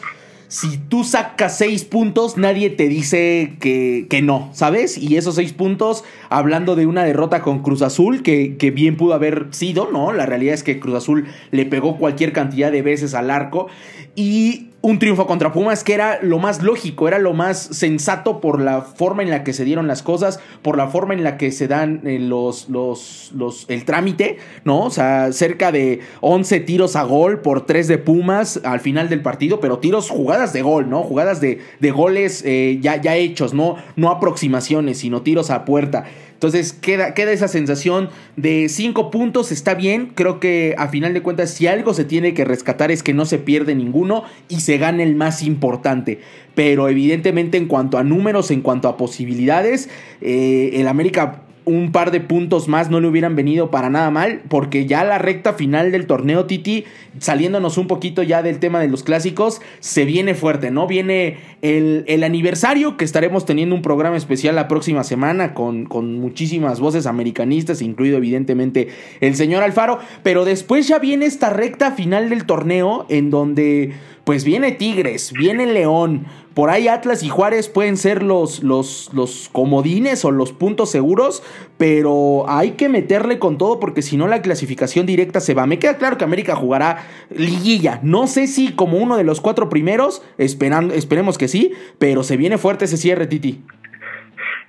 [0.49, 4.97] si tú sacas seis puntos, nadie te dice que, que, no, ¿sabes?
[4.97, 9.13] Y esos seis puntos, hablando de una derrota con Cruz Azul, que, que, bien pudo
[9.13, 10.11] haber sido, ¿no?
[10.11, 13.67] La realidad es que Cruz Azul le pegó cualquier cantidad de veces al arco.
[14.15, 18.61] Y un triunfo contra Pumas que era lo más lógico, era lo más sensato por
[18.61, 21.51] la forma en la que se dieron las cosas, por la forma en la que
[21.51, 24.85] se dan eh, los, los, los, el trámite, ¿no?
[24.85, 29.21] O sea, cerca de 11 tiros a gol por 3 de Pumas al final del
[29.21, 31.03] partido, pero tiros, jugadas de gol, ¿no?
[31.03, 33.75] Jugadas de, de goles eh, ya, ya hechos, ¿no?
[33.97, 36.05] No aproximaciones, sino tiros a puerta.
[36.39, 40.13] Entonces queda, queda esa sensación de cinco puntos, está bien.
[40.15, 43.25] Creo que a final de cuentas, si algo se tiene que rescatar es que no
[43.25, 46.21] se pierde ninguno y se gane el más importante.
[46.55, 49.89] Pero evidentemente en cuanto a números, en cuanto a posibilidades,
[50.21, 54.41] eh, el América un par de puntos más no le hubieran venido para nada mal,
[54.49, 56.85] porque ya la recta final del torneo Titi,
[57.19, 60.87] saliéndonos un poquito ya del tema de los clásicos, se viene fuerte, ¿no?
[60.87, 66.19] Viene el, el aniversario, que estaremos teniendo un programa especial la próxima semana con, con
[66.19, 68.89] muchísimas voces americanistas, incluido evidentemente
[69.21, 73.93] el señor Alfaro, pero después ya viene esta recta final del torneo en donde
[74.23, 79.49] pues viene Tigres, viene León, por ahí Atlas y Juárez pueden ser los, los, los
[79.51, 81.43] comodines o los puntos seguros,
[81.77, 85.65] pero hay que meterle con todo porque si no la clasificación directa se va.
[85.65, 89.69] Me queda claro que América jugará liguilla, no sé si como uno de los cuatro
[89.69, 93.63] primeros, esperando, esperemos que sí, pero se viene fuerte ese cierre, Titi.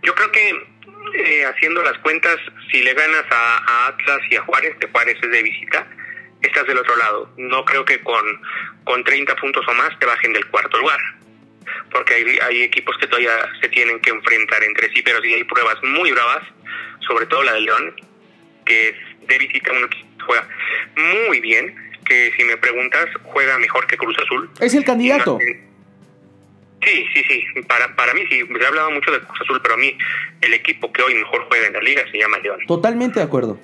[0.03, 2.37] Yo creo que eh, haciendo las cuentas,
[2.71, 5.87] si le ganas a, a Atlas y a Juárez, te Juárez es de visita
[6.43, 7.31] estás del otro lado.
[7.37, 8.25] No creo que con,
[8.85, 11.01] con 30 puntos o más te bajen del cuarto lugar,
[11.90, 15.44] porque hay, hay equipos que todavía se tienen que enfrentar entre sí, pero sí hay
[15.44, 16.42] pruebas muy bravas,
[17.07, 17.94] sobre todo la de León,
[18.64, 18.94] que
[19.27, 19.88] de visita uno
[20.25, 20.49] juega
[21.27, 24.51] muy bien, que si me preguntas, juega mejor que Cruz Azul.
[24.61, 25.38] Es el candidato.
[26.83, 27.62] Sí, sí, sí.
[27.68, 28.42] Para, para mí sí.
[28.46, 29.96] Se ha hablado mucho de Cruz Azul, pero a mí
[30.40, 32.59] el equipo que hoy mejor juega en la liga se llama León.
[32.66, 33.61] Totalmente de acuerdo.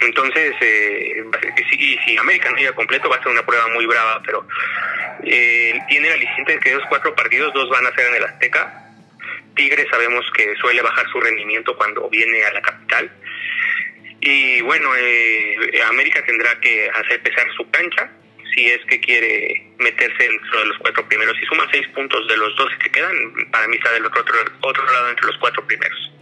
[0.00, 1.24] Entonces, eh,
[1.70, 4.46] si, si América no llega completo, va a ser una prueba muy brava, pero
[5.24, 8.24] eh, tiene la licencia de que esos cuatro partidos, dos van a ser en el
[8.24, 8.84] Azteca.
[9.54, 13.10] Tigre sabemos que suele bajar su rendimiento cuando viene a la capital.
[14.20, 18.10] Y bueno, eh, América tendrá que hacer pesar su cancha
[18.54, 21.36] si es que quiere meterse dentro de los cuatro primeros.
[21.38, 23.14] Si suma seis puntos de los dos que quedan,
[23.50, 26.12] para mí está del otro, otro, otro lado entre los cuatro primeros.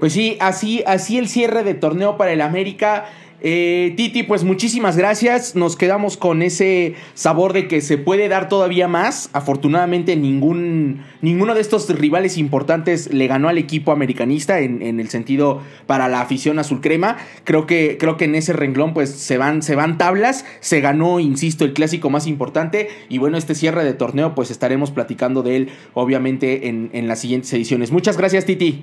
[0.00, 3.04] Pues sí, así, así el cierre de torneo para el América.
[3.42, 5.56] Eh, Titi, pues muchísimas gracias.
[5.56, 9.30] Nos quedamos con ese sabor de que se puede dar todavía más.
[9.32, 15.08] Afortunadamente, ningún, ninguno de estos rivales importantes le ganó al equipo americanista en, en, el
[15.08, 17.16] sentido para la afición azul crema.
[17.44, 20.44] Creo que, creo que en ese renglón, pues se van, se van tablas.
[20.60, 22.88] Se ganó, insisto, el clásico más importante.
[23.08, 27.20] Y bueno, este cierre de torneo, pues estaremos platicando de él, obviamente, en, en las
[27.20, 27.90] siguientes ediciones.
[27.90, 28.82] Muchas gracias, Titi.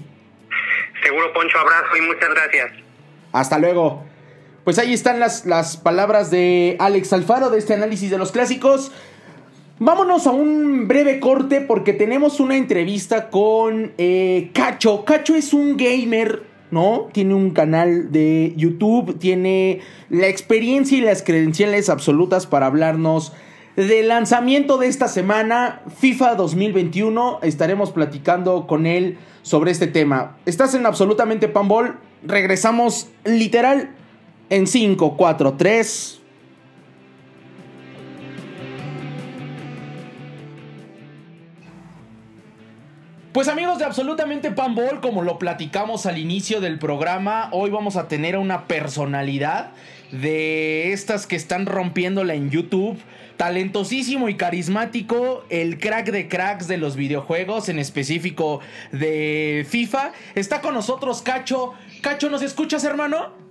[1.08, 2.72] Seguro, Poncho, abrazo y muchas gracias.
[3.32, 4.04] Hasta luego.
[4.66, 8.92] Pues ahí están las, las palabras de Alex Alfaro de este análisis de los clásicos.
[9.80, 15.06] Vámonos a un breve corte porque tenemos una entrevista con eh, Cacho.
[15.06, 17.08] Cacho es un gamer, ¿no?
[17.14, 23.32] Tiene un canal de YouTube, tiene la experiencia y las credenciales absolutas para hablarnos
[23.78, 27.40] del lanzamiento de esta semana, FIFA 2021.
[27.44, 30.36] Estaremos platicando con él sobre este tema.
[30.46, 31.98] Estás en absolutamente Panball.
[32.22, 33.92] Regresamos literal
[34.50, 36.20] en 5, 4, 3.
[43.32, 48.10] Pues amigos de Absolutamente Panball, como lo platicamos al inicio del programa, hoy vamos a
[48.10, 49.72] tener a una personalidad
[50.12, 52.98] de estas que están rompiéndola en YouTube
[53.38, 58.60] talentosísimo y carismático, el crack de cracks de los videojuegos, en específico
[58.92, 60.12] de FIFA.
[60.36, 61.74] Está con nosotros Cacho.
[62.02, 63.47] Cacho, ¿nos escuchas, hermano?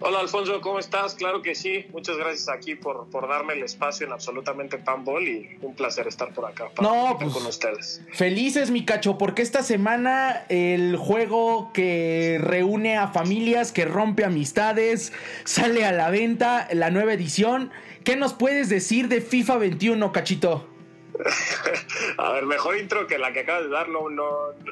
[0.00, 1.14] Hola Alfonso, ¿cómo estás?
[1.14, 1.86] Claro que sí.
[1.92, 6.32] Muchas gracias aquí por, por darme el espacio en absolutamente Panball y un placer estar
[6.32, 8.00] por acá para no, pues, con ustedes.
[8.12, 15.12] Felices, mi cacho, porque esta semana el juego que reúne a familias, que rompe amistades,
[15.44, 17.72] sale a la venta, la nueva edición.
[18.04, 20.67] ¿Qué nos puedes decir de FIFA 21, cachito?
[22.18, 24.28] A ver, mejor intro que la que acabas de dar, no, no,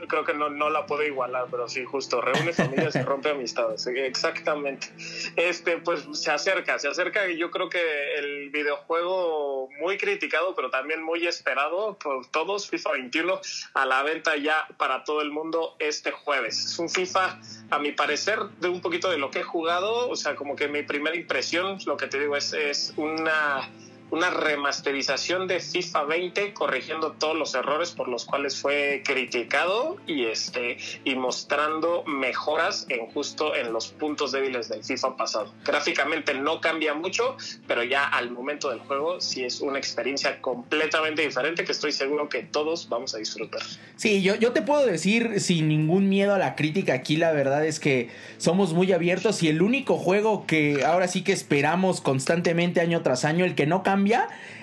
[0.09, 3.87] creo que no, no la puedo igualar, pero sí, justo, reúne familias y rompe amistades,
[3.87, 4.89] exactamente.
[5.37, 10.71] Este, pues se acerca, se acerca y yo creo que el videojuego muy criticado, pero
[10.71, 13.41] también muy esperado por todos, FIFA 21,
[13.75, 16.65] a la venta ya para todo el mundo este jueves.
[16.65, 20.17] Es un FIFA, a mi parecer, de un poquito de lo que he jugado, o
[20.17, 23.69] sea, como que mi primera impresión, lo que te digo, es, es una
[24.11, 30.27] una remasterización de FIFA 20 corrigiendo todos los errores por los cuales fue criticado y
[30.27, 35.53] este y mostrando mejoras en justo en los puntos débiles del FIFA pasado.
[35.65, 41.23] Gráficamente no cambia mucho, pero ya al momento del juego sí es una experiencia completamente
[41.23, 43.63] diferente que estoy seguro que todos vamos a disfrutar.
[43.97, 47.67] Sí, yo, yo te puedo decir sin ningún miedo a la crítica aquí, la verdad
[47.67, 52.81] es que somos muy abiertos y el único juego que ahora sí que esperamos constantemente
[52.81, 53.96] año tras año, el que no cambia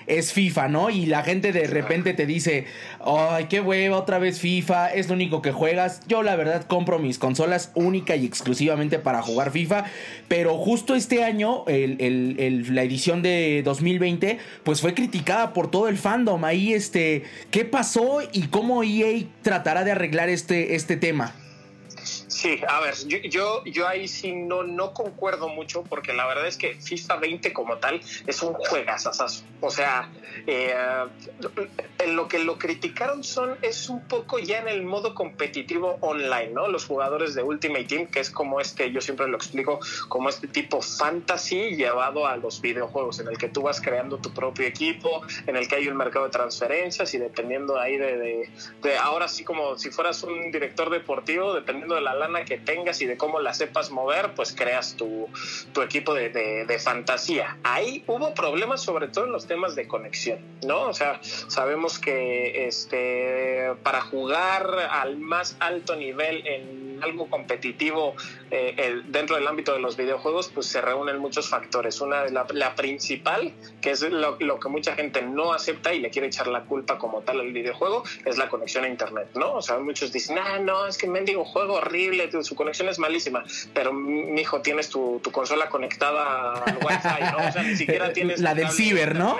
[0.06, 0.90] es FIFA, ¿no?
[0.90, 2.66] Y la gente de repente te dice,
[3.04, 6.00] ay, qué hueva, otra vez FIFA, es lo único que juegas.
[6.06, 9.84] Yo la verdad compro mis consolas única y exclusivamente para jugar FIFA,
[10.28, 16.44] pero justo este año, la edición de 2020, pues fue criticada por todo el fandom.
[16.44, 21.34] Ahí, este, ¿qué pasó y cómo EA tratará de arreglar este, este tema?
[22.44, 22.94] Sí, a ver,
[23.30, 27.54] yo, yo, ahí sí no, no concuerdo mucho porque la verdad es que FIFA 20
[27.54, 29.44] como tal es un juegazazazo.
[29.62, 30.10] O sea,
[30.46, 30.74] eh,
[32.00, 36.50] en lo que lo criticaron son es un poco ya en el modo competitivo online,
[36.50, 36.68] ¿no?
[36.68, 40.46] Los jugadores de Ultimate Team, que es como este, yo siempre lo explico, como este
[40.46, 45.22] tipo fantasy llevado a los videojuegos, en el que tú vas creando tu propio equipo,
[45.46, 48.50] en el que hay un mercado de transferencias y dependiendo ahí de,
[48.82, 53.00] de ahora sí como si fueras un director deportivo, dependiendo de la lana que tengas
[53.02, 55.28] y de cómo la sepas mover, pues creas tu,
[55.72, 57.56] tu equipo de, de, fantasía.
[57.62, 60.88] Ahí hubo problemas sobre todo en los temas de conexión, ¿no?
[60.88, 68.14] O sea, sabemos que este, para jugar al más alto nivel en algo competitivo
[68.50, 72.00] eh, dentro del ámbito de los videojuegos, pues se reúnen muchos factores.
[72.00, 76.10] Una, la, la principal, que es lo, lo, que mucha gente no acepta y le
[76.10, 79.54] quiere echar la culpa como tal al videojuego, es la conexión a Internet, ¿no?
[79.54, 83.44] O sea, muchos dicen, ah, no, es que mendigo juego horrible, su conexión es malísima,
[83.72, 87.48] pero mi hijo, tienes tu, tu consola conectada al Wi-Fi, ¿no?
[87.48, 88.40] O sea, ni siquiera tienes...
[88.40, 89.38] La del ciber, ¿no?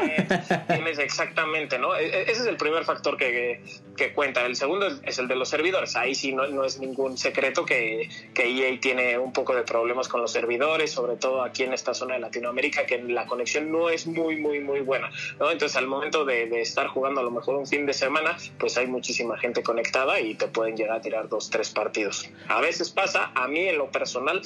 [0.68, 1.97] Tienes exactamente, ¿no?
[1.97, 3.62] E, e, ese es el primer factor que,
[3.97, 4.44] que cuenta.
[4.44, 5.97] El segundo es el de los servidores.
[5.97, 10.09] Ahí sí no, no es ningún secreto que, que EA tiene un poco de problemas
[10.09, 13.88] con los servidores, sobre todo aquí en esta zona de Latinoamérica, que la conexión no
[13.90, 15.51] es muy, muy, muy buena, ¿no?
[15.51, 18.77] Entonces, al momento de, de estar jugando a lo mejor un fin de semana, pues
[18.77, 22.29] hay muchísima gente conectada y te pueden llegar a tirar dos, tres partidos.
[22.49, 24.42] A veces pasa, a mí en lo personal,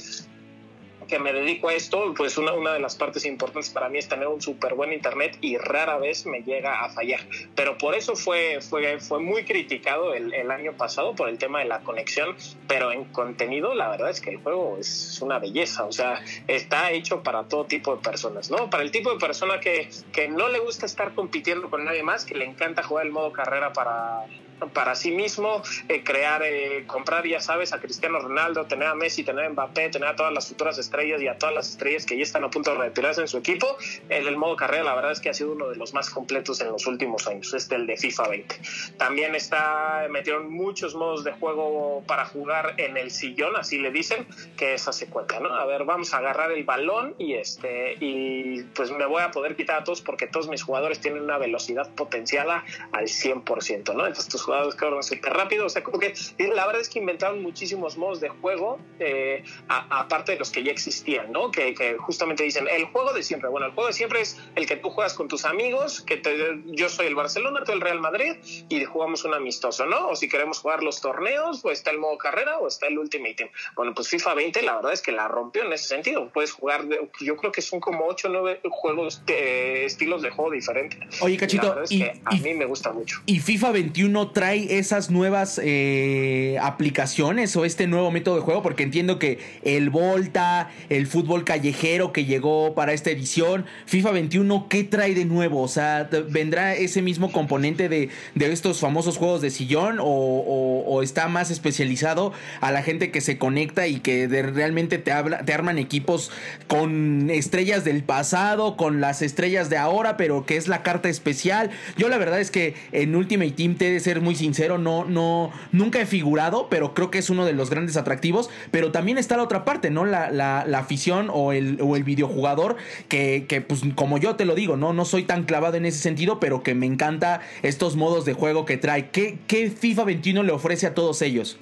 [1.09, 4.09] que me dedico a esto, pues una, una de las partes importantes para mí es
[4.09, 7.21] tener un súper buen internet y rara vez me llega a fallar.
[7.57, 11.61] Pero por eso fue, fue, fue muy criticado el, el, año pasado por el tema
[11.61, 12.37] de la conexión,
[12.69, 16.93] pero en contenido la verdad es que el juego es una belleza, o sea, está
[16.93, 18.71] hecho para todo tipo de personas, ¿no?
[18.71, 22.25] Para el tipo de persona que, que no le gusta estar compitiendo con nadie más,
[22.25, 24.27] que le encanta jugar el modo carrera para
[24.73, 29.25] para sí mismo, eh, crear, eh, comprar, ya sabes, a Cristiano Ronaldo, tener a Messi,
[29.25, 32.17] tener a Mbappé, tener a todas las futuras estrellas y a todas las estrellas que
[32.17, 33.77] ya están a punto de retirarse en su equipo.
[34.09, 36.61] El, el modo carrera, la verdad es que ha sido uno de los más completos
[36.61, 38.61] en los últimos años, este el de FIFA 20.
[38.97, 44.27] También está, metieron muchos modos de juego para jugar en el sillón, así le dicen,
[44.57, 45.55] que esa se cuenta, ¿no?
[45.55, 49.57] A ver, vamos a agarrar el balón y este, y pues me voy a poder
[49.57, 54.07] quitar a todos porque todos mis jugadores tienen una velocidad potencial al 100%, ¿no?
[54.07, 55.67] Entonces jugadores corren súper rápido.
[55.67, 60.33] O sea, como que la verdad es que inventaron muchísimos modos de juego, eh, aparte
[60.33, 61.51] de los que ya existían, ¿no?
[61.51, 63.51] Que, que, justamente dicen el juego de siempre.
[63.51, 66.33] Bueno, el juego de siempre es el que tú juegas con tus amigos, que te,
[66.67, 68.37] yo soy el Barcelona, tú el Real Madrid,
[68.69, 70.09] y jugamos un amistoso, ¿no?
[70.09, 73.35] O si queremos jugar los torneos, pues está el modo carrera o está el Ultimate
[73.35, 73.51] Team.
[73.77, 76.31] Bueno, pues FIFA 20 la verdad es que la rompió en ese sentido.
[76.33, 80.31] Puedes jugar, de, yo creo que son como 8 o 9 juegos, de, estilos de
[80.31, 81.21] juego diferentes.
[81.21, 83.21] Oye, Cachito, y, a y, mí me gusta mucho.
[83.27, 88.63] ¿Y FIFA 21 trae esas nuevas eh, aplicaciones o este nuevo método de juego?
[88.63, 94.69] Porque entiendo que el Volta, el fútbol callejero que llegó para esta edición, FIFA 21,
[94.69, 95.61] ¿qué trae de nuevo?
[95.61, 101.27] O sea, ¿vendrá ese mismo componente de, de estos famosos juegos de sillón o, está
[101.27, 105.79] más especializado a la gente que se conecta y que realmente te, habla, te arman
[105.79, 106.31] equipos
[106.69, 111.71] con estrellas del pasado, con las estrellas de ahora, pero que es la carta especial?
[111.97, 115.07] Yo la verdad es que en Ultimate Team te de ser muy muy sincero, no,
[115.07, 118.51] no, nunca he figurado, pero creo que es uno de los grandes atractivos.
[118.71, 120.05] Pero también está la otra parte, ¿no?
[120.05, 122.77] La, la, la afición o el, o el videojugador
[123.09, 124.93] que, que, pues, como yo te lo digo, ¿no?
[124.93, 128.67] No soy tan clavado en ese sentido, pero que me encanta estos modos de juego
[128.67, 129.09] que trae.
[129.09, 131.57] ¿Qué, qué FIFA 21 le ofrece a todos ellos?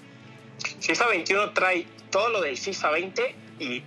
[0.80, 3.82] FIFA 21 trae todo lo del FIFA 20 y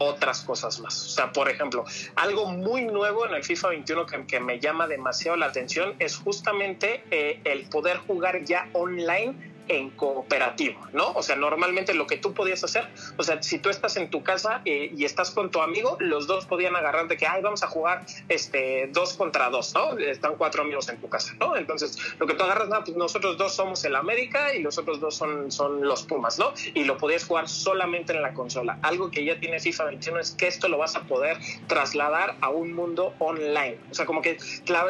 [0.00, 1.06] otras cosas más.
[1.06, 1.84] O sea, por ejemplo,
[2.16, 7.04] algo muy nuevo en el FIFA 21 que, me llama demasiado la atención es justamente
[7.10, 11.12] eh, el poder jugar ya online en cooperativo, ¿no?
[11.12, 14.24] O sea, normalmente lo que tú podías hacer, o sea, si tú estás en tu
[14.24, 17.62] casa eh, y estás con tu amigo, los dos podían agarrar de que, ay, vamos
[17.62, 19.96] a jugar este, dos contra dos, ¿no?
[19.96, 21.56] Están cuatro amigos en tu casa, ¿no?
[21.56, 24.98] Entonces, lo que tú agarras, no, pues nosotros dos somos el América y los otros
[24.98, 26.52] dos son, son los Pumas, ¿no?
[26.74, 28.80] Y lo podías jugar solamente en la consola.
[28.82, 32.48] Algo que ya tiene FIFA 21 es que esto lo vas a poder trasladar a
[32.48, 33.78] un mundo online.
[33.90, 34.38] O sea, como que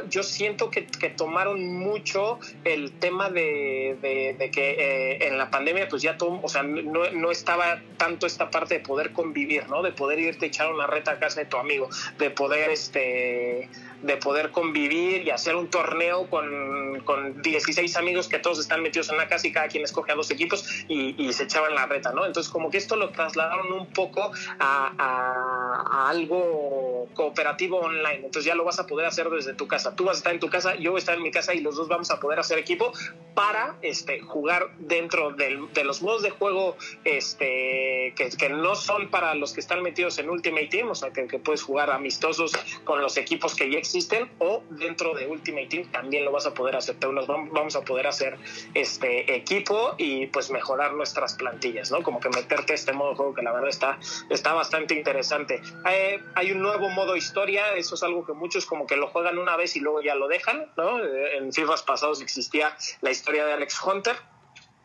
[0.08, 3.98] yo siento que, que tomaron mucho el tema de,
[4.38, 8.26] de que eh, en la pandemia pues ya todo, o sea, no, no, estaba tanto
[8.26, 9.82] esta parte de poder convivir, ¿no?
[9.82, 13.68] De poder irte echar una reta a casa de tu amigo, de poder, este,
[14.02, 19.08] de poder convivir y hacer un torneo con, con 16 amigos que todos están metidos
[19.10, 21.86] en una casa y cada quien escoge a dos equipos y, y se echaban la
[21.86, 22.26] reta, ¿no?
[22.26, 28.44] Entonces como que esto lo trasladaron un poco a, a, a algo cooperativo online, entonces
[28.44, 29.94] ya lo vas a poder hacer desde tu casa.
[29.94, 31.60] Tú vas a estar en tu casa, yo voy a estar en mi casa y
[31.60, 32.92] los dos vamos a poder hacer equipo
[33.34, 39.10] para este, jugar dentro del, de los modos de juego este, que, que, no son
[39.10, 42.52] para los que están metidos en Ultimate Team, o sea, que, que, puedes jugar amistosos
[42.84, 46.54] con los equipos que ya existen, o dentro de Ultimate Team también lo vas a
[46.54, 46.96] poder hacer.
[47.00, 48.38] Vamos a poder hacer
[48.74, 52.02] este equipo y pues mejorar nuestras plantillas, ¿no?
[52.02, 53.98] Como que meterte este modo de juego que la verdad está,
[54.28, 55.62] está bastante interesante.
[55.88, 59.38] Eh, hay un nuevo modo historia, eso es algo que muchos como que lo juegan
[59.38, 61.02] una vez y luego ya lo dejan, ¿no?
[61.02, 64.16] En FIFA pasados existía la historia de Alex Hunter,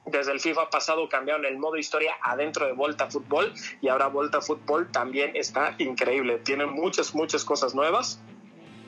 [0.06, 4.41] desde el FIFA pasado cambiaron el modo historia adentro de Volta Fútbol y ahora Volta
[4.41, 6.39] Fútbol también está increíble.
[6.39, 8.20] Tiene muchas, muchas cosas nuevas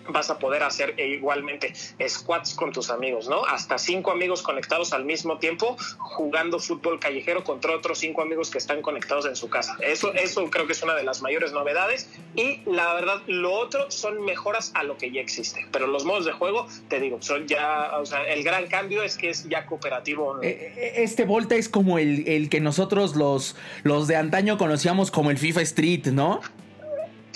[0.10, 1.74] vas a poder hacer igualmente
[2.08, 3.46] squats con tus amigos, ¿no?
[3.46, 8.58] Hasta cinco amigos conectados al mismo tiempo jugando fútbol callejero contra otros cinco amigos que
[8.58, 9.78] están conectados en su casa.
[9.82, 13.90] Eso, eso creo que es una de las mayores novedades y la verdad lo otro
[13.92, 15.66] son mejoras a lo que ya existe.
[15.72, 19.18] Pero los modos de juego, te digo, son ya, o sea, el gran cambio es
[19.18, 20.42] que es ya cooperativo.
[20.42, 25.12] Eh, eh, este Volta es como el, el que nosotros los, los de antaño conocíamos
[25.12, 26.42] como el FIFA Street, ¿no?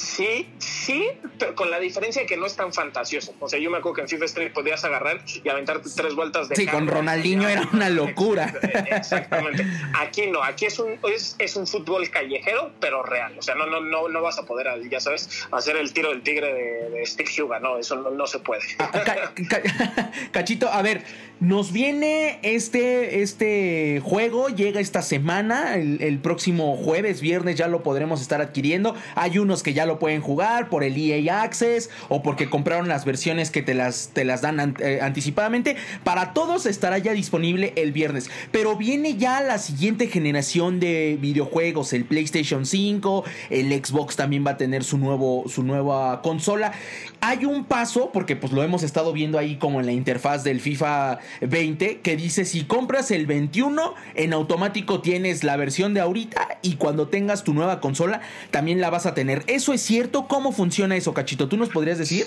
[0.01, 3.35] Sí, sí, pero con la diferencia que no es tan fantasioso.
[3.39, 6.49] O sea, yo me acuerdo que en FIFA Street podías agarrar y aventarte tres vueltas
[6.49, 8.51] de Sí, con Ronaldinho era una locura.
[8.87, 9.63] Exactamente.
[9.93, 13.37] Aquí no, aquí es un, es, es, un fútbol callejero, pero real.
[13.37, 16.23] O sea, no, no, no, no vas a poder, ya sabes, hacer el tiro del
[16.23, 17.59] tigre de, de Steve Huga.
[17.59, 18.63] No, eso no, no se puede.
[18.79, 18.91] Ah,
[20.31, 21.03] Cachito, a ver,
[21.41, 28.21] nos viene este, este juego, llega esta semana, el, próximo jueves, viernes ya lo podremos
[28.21, 28.93] estar adquiriendo.
[29.15, 33.05] Hay unos que ya lo pueden jugar por el EA Access o porque compraron las
[33.05, 35.77] versiones que te las, te las dan an eh, anticipadamente.
[36.03, 38.29] Para todos estará ya disponible el viernes.
[38.51, 44.51] Pero viene ya la siguiente generación de videojuegos, el PlayStation 5, el Xbox también va
[44.51, 46.71] a tener su, nuevo, su nueva consola.
[47.19, 50.59] Hay un paso, porque pues lo hemos estado viendo ahí como en la interfaz del
[50.59, 56.59] FIFA 20, que dice si compras el 21, en automático tienes la versión de ahorita
[56.61, 58.21] y cuando tengas tu nueva consola
[58.51, 59.43] también la vas a tener.
[59.47, 60.27] Eso es cierto.
[60.27, 61.47] ¿Cómo funciona eso, Cachito?
[61.47, 62.25] ¿Tú nos podrías decir?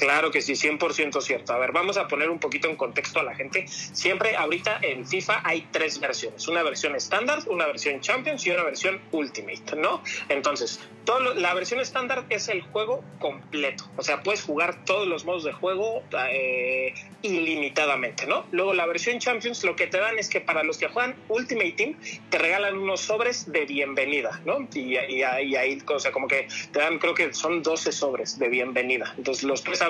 [0.00, 1.52] Claro que sí, 100% cierto.
[1.52, 3.66] A ver, vamos a poner un poquito en contexto a la gente.
[3.68, 6.48] Siempre ahorita en FIFA hay tres versiones.
[6.48, 10.02] Una versión estándar, una versión Champions y una versión Ultimate, ¿no?
[10.30, 13.84] Entonces, todo la versión estándar es el juego completo.
[13.98, 18.46] O sea, puedes jugar todos los modos de juego eh, ilimitadamente, ¿no?
[18.52, 21.72] Luego la versión Champions lo que te dan es que para los que juegan Ultimate
[21.72, 21.96] Team
[22.30, 24.66] te regalan unos sobres de bienvenida, ¿no?
[24.72, 28.38] Y, y, y ahí, o sea, como que te dan, creo que son 12 sobres
[28.38, 29.12] de bienvenida.
[29.18, 29.82] Entonces los puedes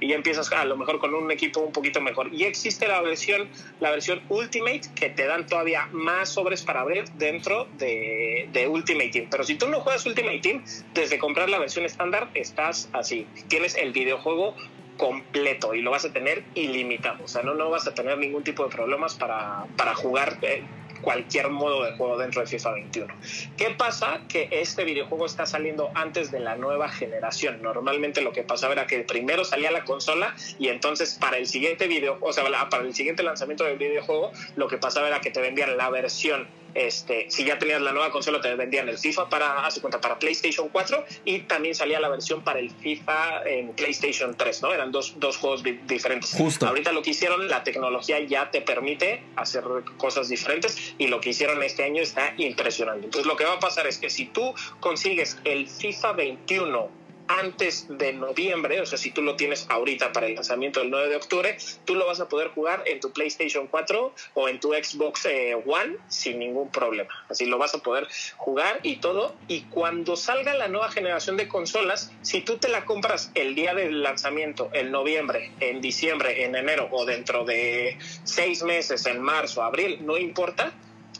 [0.00, 2.32] y ya empiezas a lo mejor con un equipo un poquito mejor.
[2.32, 3.48] Y existe la versión,
[3.80, 9.10] la versión Ultimate que te dan todavía más sobres para abrir dentro de, de Ultimate
[9.10, 9.28] Team.
[9.30, 13.26] Pero si tú no juegas Ultimate Team, desde comprar la versión estándar estás así.
[13.48, 14.54] Tienes el videojuego
[14.96, 17.24] completo y lo vas a tener ilimitado.
[17.24, 20.62] O sea, no, no vas a tener ningún tipo de problemas para, para jugar eh,
[21.00, 23.14] cualquier modo de juego dentro de FIFA 21.
[23.56, 24.20] ¿Qué pasa?
[24.28, 27.62] Que este videojuego está saliendo antes de la nueva generación.
[27.62, 31.86] Normalmente lo que pasaba era que primero salía la consola y entonces para el siguiente
[31.86, 35.40] video, o sea, para el siguiente lanzamiento del videojuego, lo que pasaba era que te
[35.40, 36.46] vendían la versión
[36.78, 40.18] este, si ya tenías la nueva consola, te vendían el FIFA para, hace cuenta, para
[40.18, 44.72] PlayStation 4 y también salía la versión para el FIFA en PlayStation 3, ¿no?
[44.72, 46.32] Eran dos, dos juegos diferentes.
[46.32, 46.66] Justo.
[46.66, 49.64] Ahorita lo que hicieron, la tecnología ya te permite hacer
[49.96, 53.06] cosas diferentes y lo que hicieron este año está impresionante.
[53.06, 56.97] Entonces, lo que va a pasar es que si tú consigues el FIFA 21
[57.28, 61.10] antes de noviembre, o sea, si tú lo tienes ahorita para el lanzamiento del 9
[61.10, 64.72] de octubre, tú lo vas a poder jugar en tu PlayStation 4 o en tu
[64.72, 67.10] Xbox eh, One sin ningún problema.
[67.28, 69.34] Así lo vas a poder jugar y todo.
[69.46, 73.74] Y cuando salga la nueva generación de consolas, si tú te la compras el día
[73.74, 79.62] del lanzamiento, en noviembre, en diciembre, en enero o dentro de seis meses, en marzo,
[79.62, 80.72] abril, no importa,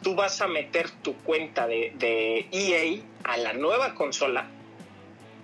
[0.02, 4.48] tú vas a meter tu cuenta de, de EA a la nueva consola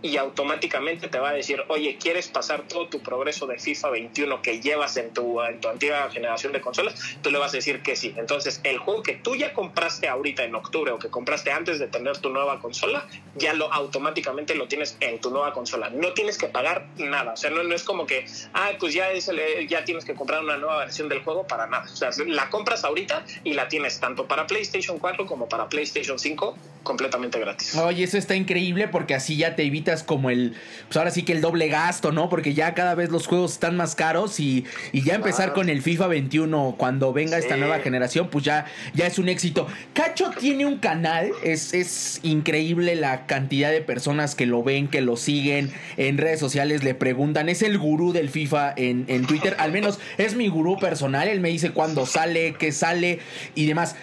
[0.04, 4.42] y automáticamente te va a decir, oye, ¿quieres pasar todo tu progreso de FIFA 21
[4.42, 6.94] que llevas en tu, en tu antigua generación de consolas?
[7.22, 8.14] Tú le vas a decir que sí.
[8.18, 11.86] Entonces, el juego que tú ya compraste ahorita en octubre o que compraste antes de
[11.86, 15.88] tener tu nueva consola, ya lo automáticamente lo tienes en tu nueva consola.
[15.88, 17.32] No tienes que pagar nada.
[17.32, 19.30] O sea, no, no es como que, ah, pues ya, es
[19.70, 21.84] ya tienes que comprar una nueva versión del juego para nada.
[21.90, 26.18] O sea, la compras ahorita y la tienes tanto para PlayStation 4 como para PlayStation
[26.18, 27.74] 5 completamente gratis.
[27.76, 30.54] Oye, eso está increíble porque así ya te evitas como el,
[30.86, 32.28] pues ahora sí que el doble gasto, ¿no?
[32.28, 36.06] Porque ya cada vez los juegos están más caros y, ya empezar con el FIFA
[36.06, 39.66] 21 cuando venga esta nueva generación, pues ya, ya es un éxito.
[39.92, 45.00] Cacho tiene un canal, es, es increíble la cantidad de personas que lo ven, que
[45.00, 49.56] lo siguen en redes sociales, le preguntan, es el gurú del FIFA en, en Twitter,
[49.58, 53.18] al menos es mi gurú personal, él me dice cuándo sale, qué sale
[53.54, 53.96] y demás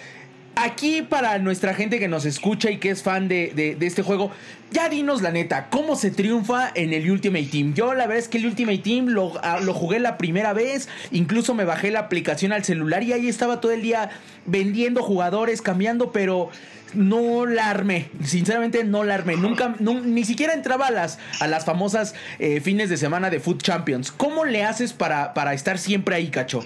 [0.56, 4.30] aquí para nuestra gente que nos escucha y que es fan de, este juego,
[4.70, 7.74] ya dinos la neta, ¿cómo se triunfa en el Ultimate Team?
[7.74, 10.88] Yo la verdad es que el Ultimate Team lo, ah, lo, jugué la primera vez,
[11.10, 14.10] incluso me bajé la aplicación al celular y ahí estaba todo el día
[14.46, 16.50] vendiendo jugadores, cambiando, pero
[16.94, 21.64] no la armé, sinceramente no la armé, nunca, ni siquiera entraba a las, a las
[21.64, 24.12] famosas eh, fines de semana de Food Champions.
[24.12, 26.64] ¿Cómo le haces para, para estar siempre ahí, cacho?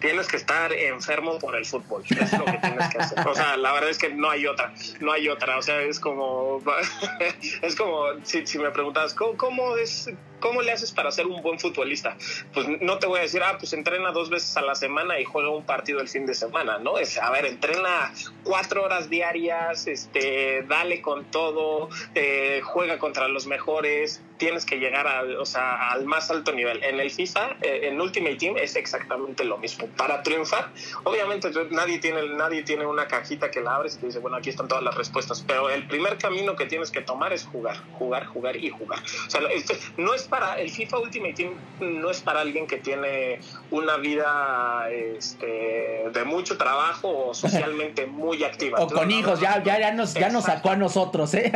[0.00, 2.04] Tienes que estar enfermo por el fútbol.
[2.08, 3.26] Es lo que tienes que hacer.
[3.26, 5.58] O sea, la verdad es que no hay otra, no hay otra.
[5.58, 6.62] O sea, es como,
[7.62, 10.10] es como si, si me preguntas, ¿cómo, ¿cómo, es,
[10.40, 12.16] ¿cómo le haces para ser un buen futbolista?
[12.52, 15.24] Pues no te voy a decir, ah, pues entrena dos veces a la semana y
[15.24, 16.98] juega un partido el fin de semana, ¿no?
[16.98, 18.12] Es, a ver, entrena
[18.44, 25.06] cuatro horas diarias, este, dale con todo, eh, juega contra los mejores, tienes que llegar
[25.06, 26.82] a, o sea, al más alto nivel.
[26.82, 29.86] En el FIFA, eh, en Ultimate Team es exactamente lo mismo.
[29.96, 30.70] Para triunfar,
[31.04, 34.50] obviamente nadie tiene, nadie tiene una cajita que la abres y te dice, bueno, aquí
[34.50, 38.26] están todas las respuestas, pero el primer camino que tienes que tomar es jugar, jugar,
[38.26, 39.00] jugar y jugar.
[39.26, 42.78] O sea, este, no es para, el FIFA Ultimate Team no es para alguien que
[42.78, 48.78] tiene una vida este, de mucho trabajo o socialmente muy activa.
[48.78, 51.52] o con hijos, ya, ya, ya, nos, ya nos sacó a nosotros, ¿eh?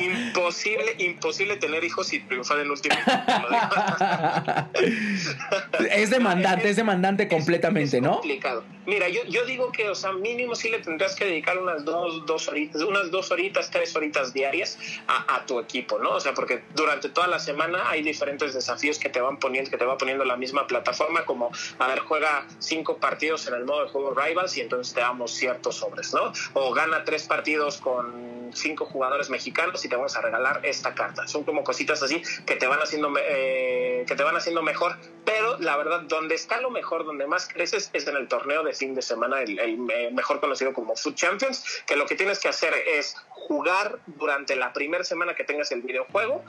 [0.00, 3.02] Imposible, imposible tener hijos y triunfar en Ultimate
[5.90, 8.12] es demandante, es demandante completamente, ¿no?
[8.12, 8.64] Complicado.
[8.88, 12.24] Mira, yo, yo digo que, o sea, mínimo sí le tendrás que dedicar unas dos,
[12.24, 16.12] dos horitas, unas dos horitas, tres horitas diarias a, a tu equipo, ¿no?
[16.12, 19.76] O sea, porque durante toda la semana hay diferentes desafíos que te van poniendo, que
[19.76, 23.84] te va poniendo la misma plataforma, como, a ver, juega cinco partidos en el modo
[23.84, 26.32] de juego Rivals y entonces te damos ciertos sobres, ¿no?
[26.54, 31.26] O gana tres partidos con cinco jugadores mexicanos y te vamos a regalar esta carta.
[31.26, 35.58] Son como cositas así que te van haciendo, eh, que te van haciendo mejor, pero
[35.58, 38.94] la verdad, donde está lo mejor, donde más creces es en el torneo de fin
[38.94, 42.48] de semana, el, el eh, mejor conocido como Food Champions, que lo que tienes que
[42.48, 46.44] hacer es jugar durante la primera semana que tengas el videojuego,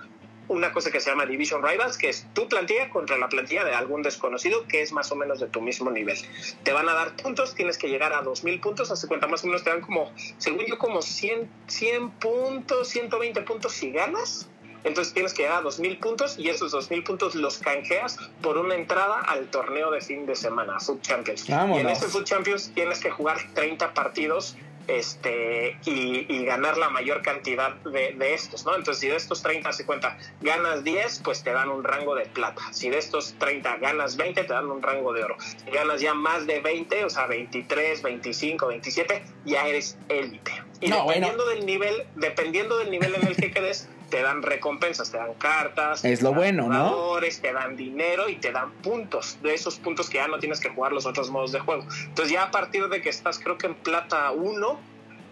[0.49, 3.73] una cosa que se llama Division Rivals, que es tu plantilla contra la plantilla de
[3.73, 6.17] algún desconocido que es más o menos de tu mismo nivel.
[6.63, 9.47] Te van a dar puntos, tienes que llegar a 2000 puntos, hace cuenta más o
[9.47, 14.49] menos te dan como, según yo, como 100, 100 puntos, 120 puntos si ganas.
[14.84, 18.75] Entonces tienes que llegar a 2.000 puntos y esos 2.000 puntos los canjeas por una
[18.75, 21.47] entrada al torneo de fin de semana, Food Champions.
[21.47, 24.55] Y en este Food Champions tienes que jugar 30 partidos
[24.89, 28.75] este, y, ganar la mayor cantidad de, estos, ¿no?
[28.75, 32.25] Entonces, si de estos 30 se cuenta, ganas 10, pues te dan un rango de
[32.25, 32.61] plata.
[32.71, 35.36] Si de estos 30 ganas 20, te dan un rango de oro.
[35.39, 40.68] Si ganas ya más de 20, o sea, 23, 25, 27, ya eres élite.
[40.82, 45.17] Y dependiendo del nivel, dependiendo del nivel en el que quedes, te dan recompensas, te
[45.17, 47.19] dan cartas, es lo bueno, ¿no?
[47.41, 50.69] Te dan dinero y te dan puntos, de esos puntos que ya no tienes que
[50.69, 51.86] jugar los otros modos de juego.
[52.05, 54.80] Entonces ya a partir de que estás creo que en plata 1,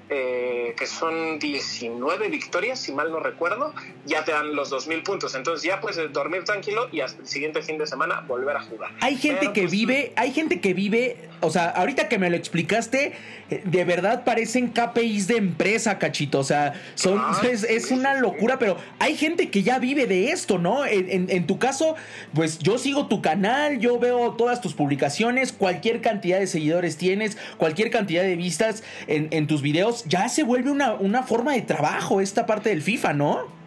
[0.10, 3.74] eh, que son 19 victorias, si mal no recuerdo,
[4.06, 5.36] ya te dan los 2.000 puntos.
[5.36, 8.92] Entonces ya puedes dormir tranquilo y hasta el siguiente fin de semana volver a jugar.
[9.02, 12.36] Hay gente que pues, vive, hay gente que vive o sea, ahorita que me lo
[12.36, 13.14] explicaste,
[13.50, 16.40] eh, de verdad parecen KPIs de empresa, cachito.
[16.40, 20.58] O sea, son, ah, es, una locura, pero hay gente que ya vive de esto,
[20.58, 20.86] ¿no?
[20.86, 21.96] En, tu caso,
[22.34, 27.38] pues yo sigo tu canal, yo veo todas tus publicaciones, cualquier cantidad de seguidores tienes,
[27.58, 31.62] cualquier cantidad de vistas en, en tus videos, ya se vuelve una, una forma de
[31.62, 33.58] trabajo esta parte del FIFA, ¿no?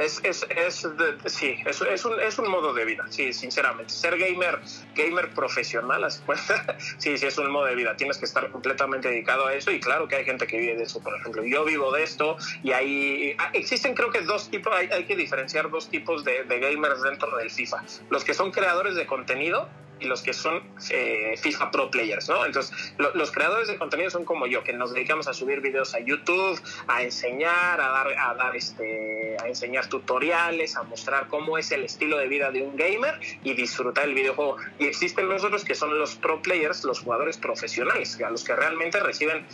[0.00, 0.86] Es, es, es
[1.26, 3.92] sí, es, es, un, es un modo de vida, sí, sinceramente.
[3.92, 4.58] Ser gamer,
[4.94, 6.10] gamer profesional,
[6.98, 7.94] sí, sí, es un modo de vida.
[7.96, 10.84] Tienes que estar completamente dedicado a eso y claro que hay gente que vive de
[10.84, 11.44] eso, por ejemplo.
[11.44, 15.16] Yo vivo de esto y hay, ah, existen creo que dos tipos, hay, hay que
[15.16, 17.84] diferenciar dos tipos de gamers dentro del FIFA.
[18.08, 19.68] Los que son creadores de contenido
[20.00, 22.44] y los que son eh, FIFA Pro Players, ¿no?
[22.44, 26.00] Entonces, los creadores de contenido son como yo, que nos dedicamos a subir videos a
[26.00, 31.70] YouTube, a enseñar, a dar, a dar este, a enseñar tutoriales, a mostrar cómo es
[31.72, 34.56] el estilo de vida de un gamer y disfrutar el videojuego.
[34.78, 38.54] Y existen los otros que son los Pro Players, los jugadores profesionales, a los que
[38.56, 39.46] realmente reciben,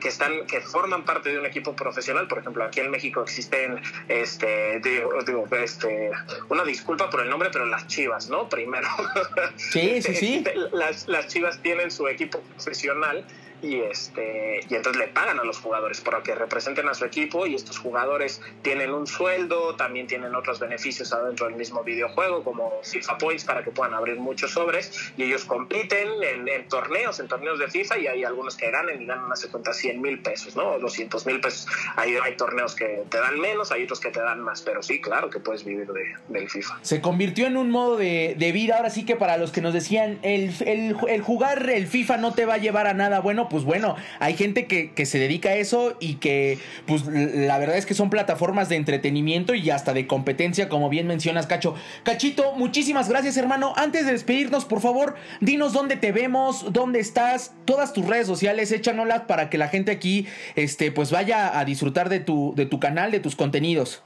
[0.00, 2.28] que están, que forman parte de un equipo profesional.
[2.28, 6.10] Por ejemplo, aquí en México existen, este, digo, digo este,
[6.48, 8.48] una disculpa por el nombre, pero las Chivas, ¿no?
[8.48, 8.88] Primero.
[9.56, 13.24] Sí, sí, Las, las Chivas tienen su equipo profesional
[13.64, 17.46] y este y entonces le pagan a los jugadores para que representen a su equipo
[17.46, 22.72] y estos jugadores tienen un sueldo, también tienen otros beneficios adentro del mismo videojuego como
[22.82, 27.58] FIFA Points para que puedan abrir muchos sobres y ellos compiten en, torneos, en torneos
[27.58, 30.78] de FIFA y hay algunos que ganan y ganan hace cuenta 100 mil pesos, ¿no?
[30.78, 31.66] 200 mil pesos.
[31.96, 35.00] Hay, hay torneos que te dan menos, hay otros que te dan más, pero sí,
[35.00, 36.78] claro que puedes vivir de, del FIFA.
[36.82, 39.72] Se convirtió en un modo de, de, vida, ahora sí que para los que nos
[39.72, 43.48] decían, el, el, el jugar el FIFA no te va a llevar a nada bueno,
[43.54, 47.86] pues bueno, hay gente que, se dedica a eso y que, pues la verdad es
[47.86, 51.76] que son plataformas de entretenimiento y hasta de competencia, como bien mencionas, Cacho.
[52.02, 53.72] Cachito, muchísimas gracias, hermano.
[53.76, 58.72] Antes de despedirnos, por favor, dinos dónde te vemos, dónde estás, todas tus redes sociales,
[58.72, 60.26] échanolas para que la gente aquí,
[60.56, 64.02] este, pues vaya a disfrutar de tu, de tu canal, de tus contenidos.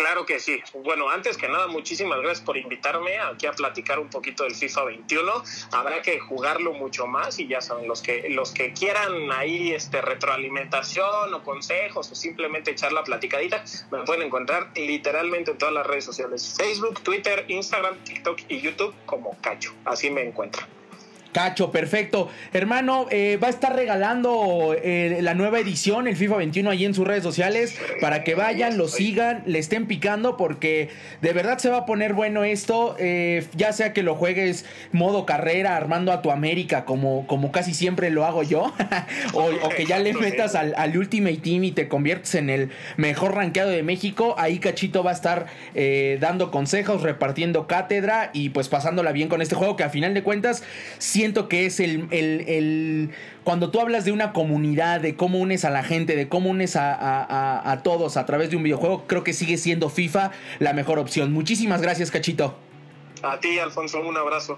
[0.00, 0.62] Claro que sí.
[0.82, 4.84] Bueno, antes que nada, muchísimas gracias por invitarme aquí a platicar un poquito del FIFA
[4.84, 5.30] 21.
[5.72, 10.00] Habrá que jugarlo mucho más y ya saben, los que, los que quieran ahí este,
[10.00, 15.86] retroalimentación o consejos o simplemente echar la platicadita, me pueden encontrar literalmente en todas las
[15.86, 16.54] redes sociales.
[16.56, 19.74] Facebook, Twitter, Instagram, TikTok y YouTube como Cacho.
[19.84, 20.79] Así me encuentran.
[21.32, 22.28] Cacho, perfecto.
[22.52, 26.92] Hermano, eh, va a estar regalando eh, la nueva edición, el FIFA 21, ahí en
[26.92, 30.88] sus redes sociales, para que vayan, lo sigan, le estén picando, porque
[31.20, 35.24] de verdad se va a poner bueno esto, eh, ya sea que lo juegues modo
[35.24, 38.72] carrera, armando a tu América, como, como casi siempre lo hago yo,
[39.34, 43.36] o, que ya le metas al, al, Ultimate Team y te conviertes en el mejor
[43.36, 45.46] rankeado de México, ahí Cachito va a estar
[46.18, 50.22] dando consejos, repartiendo cátedra y pues pasándola bien con este juego, que a final de
[50.22, 50.64] cuentas,
[51.20, 53.10] siento que es el, el,
[53.44, 56.76] Cuando tú hablas de una comunidad, de cómo unes a la gente, de cómo unes
[56.76, 60.98] a, a todos a través de un videojuego, creo que sigue siendo FIFA la mejor
[60.98, 61.30] opción.
[61.30, 62.56] Muchísimas gracias, Cachito.
[63.22, 64.56] A ti, Alfonso, un abrazo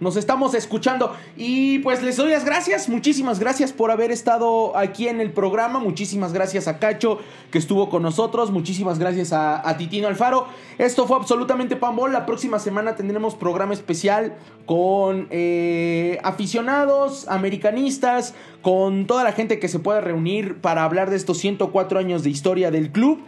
[0.00, 1.14] nos estamos escuchando.
[1.36, 5.78] Y pues les doy las gracias, muchísimas gracias por haber estado aquí en el programa,
[5.78, 7.18] muchísimas gracias a Cacho
[7.50, 10.46] que estuvo con nosotros, muchísimas gracias a, Titino Alfaro.
[10.78, 14.36] Esto fue absolutamente Pambol, la próxima semana tendremos programa especial
[14.66, 21.16] con eh, aficionados, americanistas, con toda la gente que se pueda reunir para hablar de
[21.16, 23.20] estos 104 años de historia del club.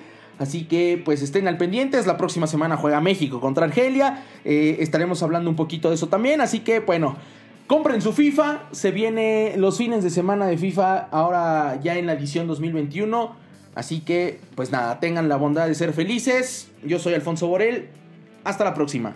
[0.42, 2.06] Así que pues estén al pendientes.
[2.06, 4.24] La próxima semana juega México contra Argelia.
[4.44, 6.40] Eh, estaremos hablando un poquito de eso también.
[6.40, 7.16] Así que bueno,
[7.68, 8.64] compren su FIFA.
[8.72, 13.36] Se viene los fines de semana de FIFA ahora ya en la edición 2021.
[13.76, 16.72] Así que pues nada, tengan la bondad de ser felices.
[16.84, 17.88] Yo soy Alfonso Borel.
[18.42, 19.14] Hasta la próxima.